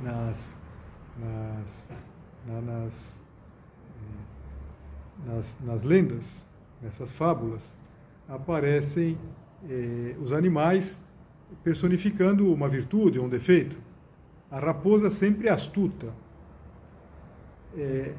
nas, 0.00 0.56
nas, 1.18 1.92
nas, 2.46 3.18
eh, 3.98 5.26
nas, 5.26 5.58
nas 5.60 5.82
lendas, 5.82 6.46
nessas 6.80 7.10
fábulas, 7.10 7.74
aparecem 8.28 9.18
eh, 9.68 10.14
os 10.22 10.30
animais 10.30 10.96
personificando 11.64 12.52
uma 12.52 12.68
virtude 12.68 13.18
ou 13.18 13.24
um 13.24 13.28
defeito. 13.28 13.76
A 14.48 14.60
raposa 14.60 15.10
sempre 15.10 15.48
é 15.48 15.50
astuta. 15.50 16.14
É, 17.76 18.14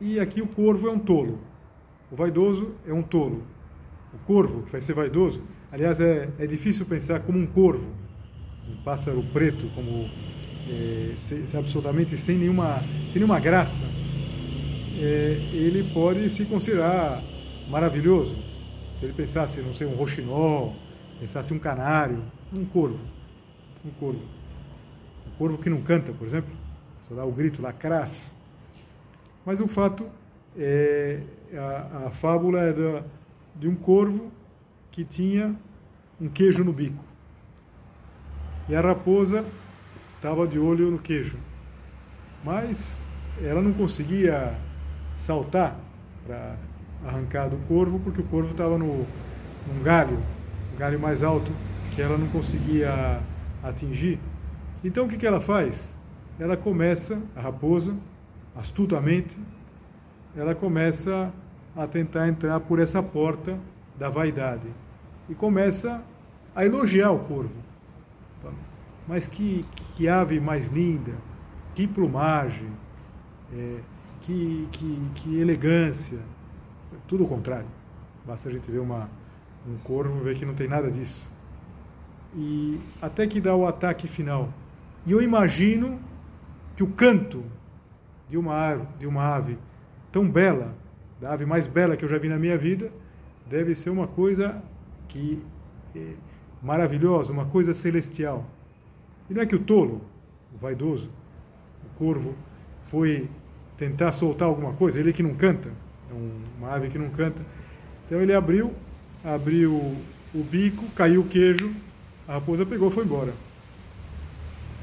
e 0.00 0.20
aqui 0.20 0.40
o 0.40 0.46
corvo 0.46 0.86
é 0.86 0.92
um 0.92 1.00
tolo. 1.00 1.40
O 2.08 2.14
vaidoso 2.14 2.76
é 2.86 2.92
um 2.92 3.02
tolo. 3.02 3.42
O 4.14 4.18
corvo, 4.18 4.62
que 4.62 4.70
vai 4.70 4.80
ser 4.80 4.92
vaidoso, 4.92 5.42
aliás, 5.72 6.00
é, 6.00 6.28
é 6.38 6.46
difícil 6.46 6.86
pensar 6.86 7.18
como 7.22 7.36
um 7.36 7.46
corvo, 7.48 8.05
um 8.70 8.82
pássaro 8.82 9.22
preto, 9.32 9.70
como 9.74 10.08
é, 10.68 11.12
se, 11.16 11.46
se 11.46 11.56
absolutamente 11.56 12.16
sem 12.16 12.36
nenhuma, 12.36 12.78
sem 13.12 13.16
nenhuma 13.16 13.40
graça. 13.40 13.84
É, 14.98 15.38
ele 15.52 15.88
pode 15.92 16.28
se 16.30 16.44
considerar 16.46 17.22
maravilhoso, 17.68 18.36
se 18.98 19.04
ele 19.04 19.12
pensasse, 19.12 19.60
não 19.60 19.72
sei, 19.72 19.86
um 19.86 19.94
roxinol, 19.94 20.74
pensasse 21.20 21.52
um 21.52 21.58
canário, 21.58 22.22
um 22.56 22.64
corvo. 22.64 22.98
Um 23.84 23.90
corvo. 23.90 24.22
Um 25.26 25.30
corvo 25.38 25.58
que 25.58 25.68
não 25.68 25.82
canta, 25.82 26.12
por 26.12 26.26
exemplo, 26.26 26.50
só 27.02 27.14
dá 27.14 27.24
o 27.24 27.32
grito 27.32 27.62
lá, 27.62 27.72
cras. 27.72 28.36
Mas 29.44 29.60
o 29.60 29.68
fato 29.68 30.06
é. 30.56 31.20
A, 31.54 32.06
a 32.06 32.10
fábula 32.10 32.60
é 32.60 32.72
da, 32.72 33.04
de 33.54 33.68
um 33.68 33.76
corvo 33.76 34.32
que 34.90 35.04
tinha 35.04 35.54
um 36.20 36.28
queijo 36.28 36.64
no 36.64 36.72
bico. 36.72 37.05
E 38.68 38.74
a 38.74 38.80
raposa 38.80 39.44
estava 40.16 40.46
de 40.46 40.58
olho 40.58 40.90
no 40.90 40.98
queijo. 40.98 41.36
Mas 42.44 43.06
ela 43.42 43.62
não 43.62 43.72
conseguia 43.72 44.54
saltar 45.16 45.76
para 46.26 46.56
arrancar 47.06 47.48
do 47.48 47.56
corvo, 47.68 48.00
porque 48.00 48.20
o 48.20 48.24
corvo 48.24 48.50
estava 48.50 48.76
no, 48.76 49.06
num 49.66 49.82
galho, 49.82 50.18
um 50.74 50.78
galho 50.78 50.98
mais 50.98 51.22
alto, 51.22 51.50
que 51.94 52.02
ela 52.02 52.18
não 52.18 52.26
conseguia 52.28 53.20
atingir. 53.62 54.18
Então 54.84 55.06
o 55.06 55.08
que, 55.08 55.16
que 55.16 55.26
ela 55.26 55.40
faz? 55.40 55.94
Ela 56.38 56.56
começa, 56.56 57.22
a 57.34 57.40
raposa, 57.40 57.96
astutamente, 58.54 59.36
ela 60.36 60.54
começa 60.54 61.32
a 61.76 61.86
tentar 61.86 62.28
entrar 62.28 62.60
por 62.60 62.78
essa 62.78 63.02
porta 63.02 63.58
da 63.98 64.08
vaidade 64.08 64.68
e 65.28 65.34
começa 65.34 66.02
a 66.54 66.64
elogiar 66.64 67.10
o 67.12 67.18
corvo. 67.20 67.65
Mas 69.06 69.28
que, 69.28 69.64
que 69.94 70.08
ave 70.08 70.40
mais 70.40 70.68
linda, 70.68 71.12
que 71.74 71.86
plumagem, 71.86 72.70
é, 73.52 73.80
que, 74.22 74.68
que, 74.72 75.10
que 75.14 75.38
elegância 75.38 76.18
tudo 77.06 77.24
o 77.24 77.28
contrário. 77.28 77.68
Basta 78.24 78.48
a 78.48 78.52
gente 78.52 78.70
ver 78.70 78.80
uma, 78.80 79.08
um 79.66 79.76
corvo 79.78 80.20
ver 80.20 80.36
que 80.36 80.44
não 80.44 80.54
tem 80.54 80.68
nada 80.68 80.90
disso. 80.90 81.30
E 82.34 82.80
até 83.00 83.26
que 83.26 83.40
dá 83.40 83.54
o 83.54 83.66
ataque 83.66 84.08
final. 84.08 84.52
E 85.06 85.12
eu 85.12 85.22
imagino 85.22 86.00
que 86.74 86.82
o 86.82 86.88
canto 86.88 87.44
de 88.28 88.36
uma 88.36 88.54
ave, 88.54 88.86
de 88.98 89.06
uma 89.06 89.22
ave 89.22 89.56
tão 90.10 90.28
bela, 90.28 90.74
da 91.20 91.32
ave 91.32 91.46
mais 91.46 91.66
bela 91.66 91.96
que 91.96 92.04
eu 92.04 92.08
já 92.08 92.18
vi 92.18 92.28
na 92.28 92.38
minha 92.38 92.58
vida, 92.58 92.90
deve 93.48 93.74
ser 93.74 93.90
uma 93.90 94.06
coisa 94.06 94.62
que 95.08 95.42
é 95.94 96.14
maravilhosa, 96.66 97.32
uma 97.32 97.44
coisa 97.44 97.72
celestial. 97.72 98.44
E 99.30 99.34
não 99.34 99.40
é 99.40 99.46
que 99.46 99.54
o 99.54 99.58
tolo, 99.58 100.02
o 100.52 100.58
vaidoso, 100.58 101.08
o 101.84 101.98
corvo, 101.98 102.34
foi 102.82 103.28
tentar 103.76 104.10
soltar 104.10 104.48
alguma 104.48 104.72
coisa, 104.72 104.98
ele 104.98 105.12
que 105.12 105.22
não 105.22 105.34
canta, 105.34 105.68
é 106.10 106.14
uma 106.58 106.74
ave 106.74 106.88
que 106.88 106.98
não 106.98 107.08
canta. 107.10 107.40
Então 108.04 108.20
ele 108.20 108.34
abriu, 108.34 108.72
abriu 109.24 109.72
o 109.72 110.42
bico, 110.50 110.84
caiu 110.96 111.20
o 111.20 111.26
queijo, 111.26 111.72
a 112.26 112.34
raposa 112.34 112.66
pegou 112.66 112.88
e 112.88 112.92
foi 112.92 113.04
embora. 113.04 113.32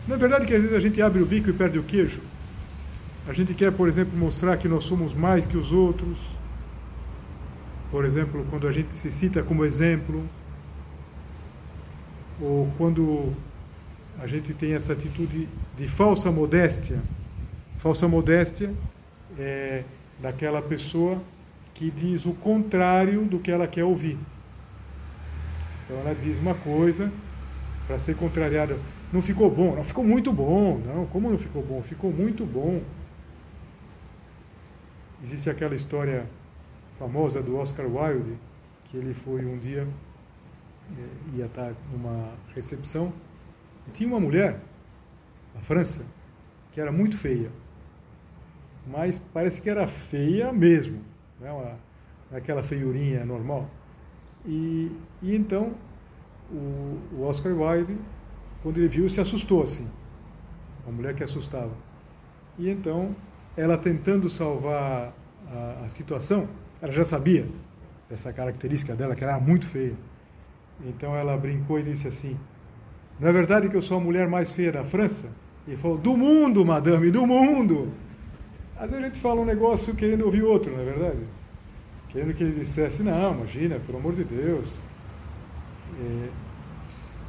Não 0.08 0.16
é 0.16 0.20
verdade 0.20 0.46
que 0.46 0.54
às 0.54 0.62
vezes 0.62 0.76
a 0.76 0.80
gente 0.80 1.02
abre 1.02 1.22
o 1.22 1.26
bico 1.26 1.50
e 1.50 1.54
perde 1.54 1.80
o 1.80 1.84
queijo? 1.84 2.22
A 3.28 3.34
gente 3.34 3.54
quer, 3.54 3.72
por 3.72 3.88
exemplo, 3.88 4.18
mostrar 4.18 4.58
que 4.58 4.68
nós 4.68 4.84
somos 4.84 5.14
mais 5.14 5.46
que 5.46 5.58
os 5.58 5.72
outros. 5.72 6.18
Por 7.90 8.04
exemplo, 8.04 8.46
quando 8.50 8.68
a 8.68 8.72
gente 8.72 8.94
se 8.94 9.10
cita 9.12 9.44
como 9.44 9.64
exemplo, 9.64 10.24
ou 12.44 12.70
quando 12.78 13.34
a 14.20 14.28
gente 14.28 14.54
tem 14.54 14.74
essa 14.74 14.92
atitude 14.94 15.48
de 15.78 15.88
falsa 15.88 16.30
modéstia. 16.30 17.00
Falsa 17.78 18.08
modéstia 18.08 18.72
é 19.40 19.84
daquela 20.20 20.62
pessoa 20.62 21.22
que 21.74 21.90
diz 21.90 22.26
o 22.26 22.34
contrário 22.34 23.24
do 23.24 23.40
que 23.40 23.50
ela 23.50 23.66
quer 23.66 23.86
ouvir. 23.86 24.18
Então 25.86 25.98
ela 26.00 26.14
diz 26.14 26.38
uma 26.38 26.54
coisa 26.54 27.12
para 27.88 27.98
ser 27.98 28.16
contrariada. 28.16 28.78
Não 29.12 29.22
ficou 29.22 29.50
bom, 29.50 29.76
não 29.76 29.84
ficou 29.84 30.04
muito 30.04 30.32
bom. 30.32 30.80
Não, 30.86 31.06
como 31.06 31.30
não 31.30 31.38
ficou 31.38 31.64
bom? 31.64 31.82
Ficou 31.82 32.12
muito 32.12 32.46
bom. 32.46 32.82
Existe 35.24 35.50
aquela 35.50 35.76
história 35.76 36.26
famosa 37.00 37.42
do 37.42 37.58
Oscar 37.58 37.86
Wilde, 37.86 38.34
que 38.86 38.98
ele 38.98 39.14
foi 39.14 39.46
um 39.46 39.58
dia, 39.58 39.88
ia 41.34 41.46
estar 41.46 41.74
numa 41.92 42.32
recepção, 42.54 43.14
e 43.88 43.92
tinha 43.92 44.08
uma 44.08 44.20
mulher, 44.20 44.60
na 45.54 45.62
França, 45.62 46.06
que 46.72 46.80
era 46.80 46.92
muito 46.92 47.18
feia 47.18 47.52
mas 48.86 49.18
parece 49.18 49.62
que 49.62 49.70
era 49.70 49.88
feia 49.88 50.52
mesmo, 50.52 51.02
né? 51.40 51.52
Uma, 51.52 52.38
aquela 52.38 52.64
feiurinha 52.64 53.26
normal. 53.26 53.70
E, 54.46 54.92
e 55.22 55.36
então 55.36 55.74
o, 56.52 57.00
o, 57.14 57.24
Oscar 57.24 57.54
Wilde, 57.54 57.98
quando 58.62 58.78
ele 58.78 58.90
viu, 58.90 59.10
se 59.10 59.22
assustou 59.22 59.64
assim, 59.64 59.90
uma 60.86 60.96
mulher 60.96 61.16
que 61.16 61.24
assustava. 61.24 61.72
E 62.58 62.70
então 62.70 63.16
ela 63.56 63.78
tentando 63.78 64.30
salvar 64.30 65.14
a, 65.48 65.86
a 65.86 65.90
situação, 65.90 66.48
ela 66.82 66.92
já 66.92 67.04
sabia 67.04 67.48
essa 68.10 68.34
característica 68.34 68.96
dela, 68.96 69.16
que 69.16 69.24
era 69.24 69.40
muito 69.40 69.66
feia. 69.66 69.96
Então 70.86 71.16
ela 71.16 71.38
brincou 71.38 71.80
e 71.80 71.84
disse 71.84 72.08
assim: 72.08 72.38
Não 73.20 73.30
é 73.30 73.32
verdade 73.32 73.70
que 73.70 73.76
eu 73.76 73.82
sou 73.82 73.98
a 73.98 74.02
mulher 74.02 74.28
mais 74.28 74.52
feia 74.52 74.72
da 74.72 74.84
França? 74.84 75.32
E 75.68 75.76
falou: 75.76 75.98
Do 75.98 76.18
mundo, 76.18 76.66
madame, 76.66 77.10
do 77.12 77.26
mundo! 77.26 77.92
Às 78.76 78.92
vezes 78.92 79.06
a 79.06 79.08
gente 79.08 79.20
fala 79.20 79.42
um 79.42 79.46
negócio 79.46 79.96
querendo 79.96 80.26
ouvir 80.26 80.44
outro, 80.44 80.72
não 80.72 80.82
é 80.82 80.86
verdade? 80.86 81.20
Querendo 82.10 82.34
que 82.34 82.44
ele 82.44 82.60
dissesse, 82.60 83.02
não, 83.02 83.34
imagina, 83.34 83.80
pelo 83.80 83.98
amor 83.98 84.14
de 84.14 84.24
Deus. 84.24 84.74
É, 86.00 86.30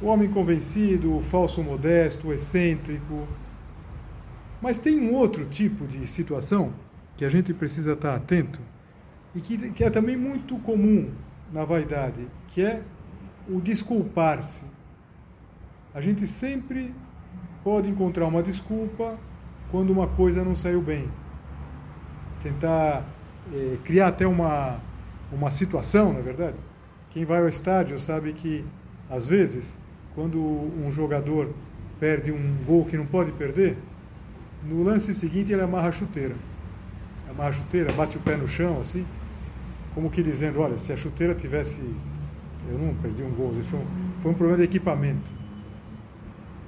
o 0.01 0.07
homem 0.07 0.29
convencido, 0.29 1.15
o 1.15 1.21
falso 1.21 1.63
modesto, 1.63 2.27
o 2.27 2.33
excêntrico. 2.33 3.27
Mas 4.61 4.79
tem 4.79 4.99
um 4.99 5.13
outro 5.13 5.45
tipo 5.45 5.87
de 5.87 6.05
situação 6.07 6.73
que 7.15 7.23
a 7.23 7.29
gente 7.29 7.53
precisa 7.53 7.93
estar 7.93 8.15
atento 8.15 8.59
e 9.33 9.39
que, 9.39 9.69
que 9.71 9.83
é 9.83 9.89
também 9.89 10.17
muito 10.17 10.57
comum 10.57 11.11
na 11.51 11.63
vaidade, 11.63 12.27
que 12.47 12.61
é 12.61 12.81
o 13.49 13.59
desculpar-se. 13.59 14.65
A 15.93 16.01
gente 16.01 16.27
sempre 16.27 16.93
pode 17.63 17.89
encontrar 17.89 18.25
uma 18.25 18.43
desculpa 18.43 19.17
quando 19.71 19.91
uma 19.91 20.07
coisa 20.07 20.43
não 20.43 20.55
saiu 20.55 20.81
bem. 20.81 21.09
Tentar 22.41 23.05
é, 23.53 23.77
criar 23.83 24.07
até 24.07 24.27
uma, 24.27 24.79
uma 25.31 25.51
situação, 25.51 26.13
na 26.13 26.19
é 26.19 26.21
verdade. 26.21 26.57
Quem 27.09 27.25
vai 27.25 27.39
ao 27.39 27.47
estádio 27.47 27.97
sabe 27.97 28.33
que, 28.33 28.65
às 29.09 29.25
vezes, 29.25 29.77
quando 30.13 30.39
um 30.39 30.91
jogador 30.91 31.49
perde 31.99 32.31
um 32.31 32.57
gol 32.65 32.85
que 32.85 32.97
não 32.97 33.05
pode 33.05 33.31
perder, 33.31 33.77
no 34.63 34.83
lance 34.83 35.13
seguinte 35.13 35.51
ele 35.51 35.61
amarra 35.61 35.89
a 35.89 35.91
chuteira. 35.91 36.35
Amarra 37.29 37.49
a 37.49 37.53
chuteira, 37.53 37.91
bate 37.93 38.17
o 38.17 38.19
pé 38.19 38.35
no 38.35 38.47
chão, 38.47 38.79
assim, 38.81 39.05
como 39.93 40.09
que 40.09 40.21
dizendo, 40.21 40.59
olha, 40.59 40.77
se 40.77 40.91
a 40.91 40.97
chuteira 40.97 41.33
tivesse... 41.33 41.83
Eu 42.69 42.77
não 42.77 42.95
perdi 42.95 43.23
um 43.23 43.31
gol, 43.31 43.53
foi 43.63 43.79
um, 43.79 43.85
foi 44.21 44.31
um 44.31 44.33
problema 44.33 44.57
de 44.57 44.63
equipamento. 44.63 45.31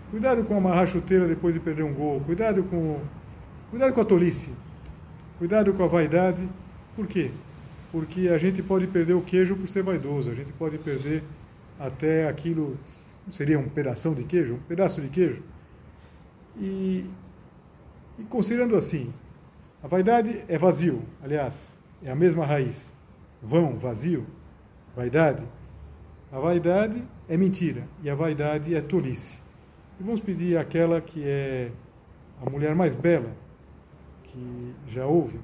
Cuidado 0.09 0.43
com 0.45 0.55
amarrar 0.55 0.83
a 0.83 0.85
chuteira 0.85 1.27
depois 1.27 1.53
de 1.53 1.59
perder 1.59 1.83
um 1.83 1.93
gol. 1.93 2.21
Cuidado 2.21 2.63
com, 2.63 2.99
cuidado 3.69 3.93
com 3.93 4.01
a 4.01 4.05
tolice. 4.05 4.53
Cuidado 5.37 5.73
com 5.73 5.83
a 5.83 5.87
vaidade. 5.87 6.47
Por 6.95 7.07
quê? 7.07 7.31
Porque 7.91 8.29
a 8.29 8.37
gente 8.37 8.63
pode 8.63 8.87
perder 8.87 9.13
o 9.13 9.21
queijo 9.21 9.55
por 9.55 9.67
ser 9.67 9.83
vaidoso. 9.83 10.29
A 10.29 10.33
gente 10.33 10.53
pode 10.53 10.77
perder 10.77 11.23
até 11.79 12.27
aquilo, 12.27 12.77
seria 13.29 13.59
um 13.59 13.67
pedaço 13.67 14.13
de 14.15 14.23
queijo, 14.23 14.55
um 14.55 14.59
pedaço 14.59 15.01
de 15.01 15.09
queijo. 15.09 15.43
E, 16.57 17.05
e 18.17 18.23
considerando 18.23 18.75
assim, 18.75 19.13
a 19.83 19.87
vaidade 19.87 20.43
é 20.47 20.57
vazio, 20.57 21.03
aliás, 21.23 21.77
é 22.03 22.09
a 22.09 22.15
mesma 22.15 22.45
raiz. 22.45 22.93
Vão, 23.41 23.77
vazio, 23.77 24.25
vaidade. 24.95 25.43
A 26.31 26.39
vaidade 26.39 27.01
é 27.29 27.37
mentira 27.37 27.83
e 28.03 28.09
a 28.09 28.15
vaidade 28.15 28.75
é 28.75 28.81
tolice. 28.81 29.37
E 29.99 30.03
vamos 30.03 30.19
pedir 30.19 30.57
àquela 30.57 30.99
que 30.99 31.23
é 31.23 31.71
a 32.45 32.49
mulher 32.49 32.75
mais 32.75 32.95
bela 32.95 33.31
que 34.23 34.73
já 34.87 35.05
houve 35.05 35.39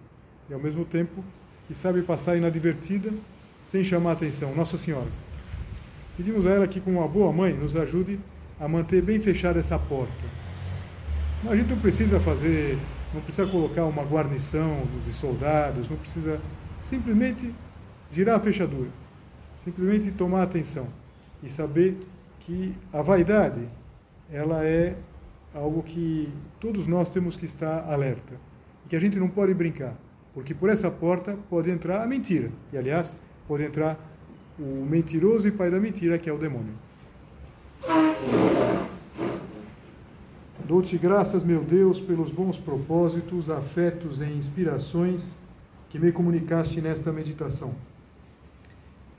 e 0.49 0.53
ao 0.53 0.59
mesmo 0.59 0.83
tempo 0.83 1.23
que 1.67 1.73
sabe 1.73 2.01
passar 2.01 2.35
inadvertida 2.35 3.09
sem 3.63 3.81
chamar 3.83 4.11
atenção, 4.11 4.53
Nossa 4.53 4.77
Senhora. 4.77 5.07
Pedimos 6.17 6.45
a 6.45 6.51
ela 6.51 6.67
que, 6.67 6.81
como 6.81 6.99
uma 6.99 7.07
boa 7.07 7.31
mãe, 7.31 7.53
nos 7.53 7.75
ajude 7.75 8.19
a 8.59 8.67
manter 8.67 9.01
bem 9.01 9.19
fechada 9.19 9.59
essa 9.59 9.79
porta. 9.79 10.43
A 11.49 11.55
gente 11.55 11.69
não 11.69 11.79
precisa 11.79 12.19
fazer, 12.19 12.77
não 13.13 13.21
precisa 13.21 13.47
colocar 13.47 13.85
uma 13.85 14.03
guarnição 14.03 14.83
de 15.05 15.13
soldados, 15.13 15.89
não 15.89 15.97
precisa 15.97 16.39
simplesmente 16.81 17.53
girar 18.11 18.35
a 18.35 18.39
fechadura, 18.39 18.89
simplesmente 19.63 20.11
tomar 20.11 20.43
atenção 20.43 20.87
e 21.41 21.49
saber 21.49 21.97
que 22.41 22.75
a 22.91 23.01
vaidade 23.01 23.61
ela 24.29 24.65
é 24.65 24.95
algo 25.55 25.81
que 25.81 26.27
todos 26.59 26.85
nós 26.85 27.09
temos 27.09 27.37
que 27.37 27.45
estar 27.45 27.89
alerta 27.89 28.33
e 28.85 28.89
que 28.89 28.95
a 28.95 28.99
gente 28.99 29.17
não 29.17 29.29
pode 29.29 29.53
brincar, 29.53 29.95
porque 30.33 30.53
por 30.53 30.69
essa 30.69 30.91
porta 30.91 31.37
pode 31.49 31.69
entrar 31.69 32.03
a 32.03 32.07
mentira 32.07 32.51
e 32.73 32.77
aliás 32.77 33.15
pode 33.47 33.63
entrar 33.63 33.97
o 34.59 34.85
mentiroso 34.85 35.47
e 35.47 35.51
pai 35.51 35.71
da 35.71 35.79
mentira 35.79 36.17
que 36.17 36.29
é 36.29 36.33
o 36.33 36.37
demônio. 36.37 36.73
Dou-te 40.65 40.97
graças, 40.97 41.43
meu 41.43 41.61
Deus, 41.61 41.99
pelos 41.99 42.31
bons 42.31 42.57
propósitos, 42.57 43.49
afetos 43.49 44.19
e 44.21 44.25
inspirações 44.25 45.37
que 45.89 45.99
me 45.99 46.11
comunicaste 46.11 46.81
nesta 46.81 47.11
meditação. 47.11 47.75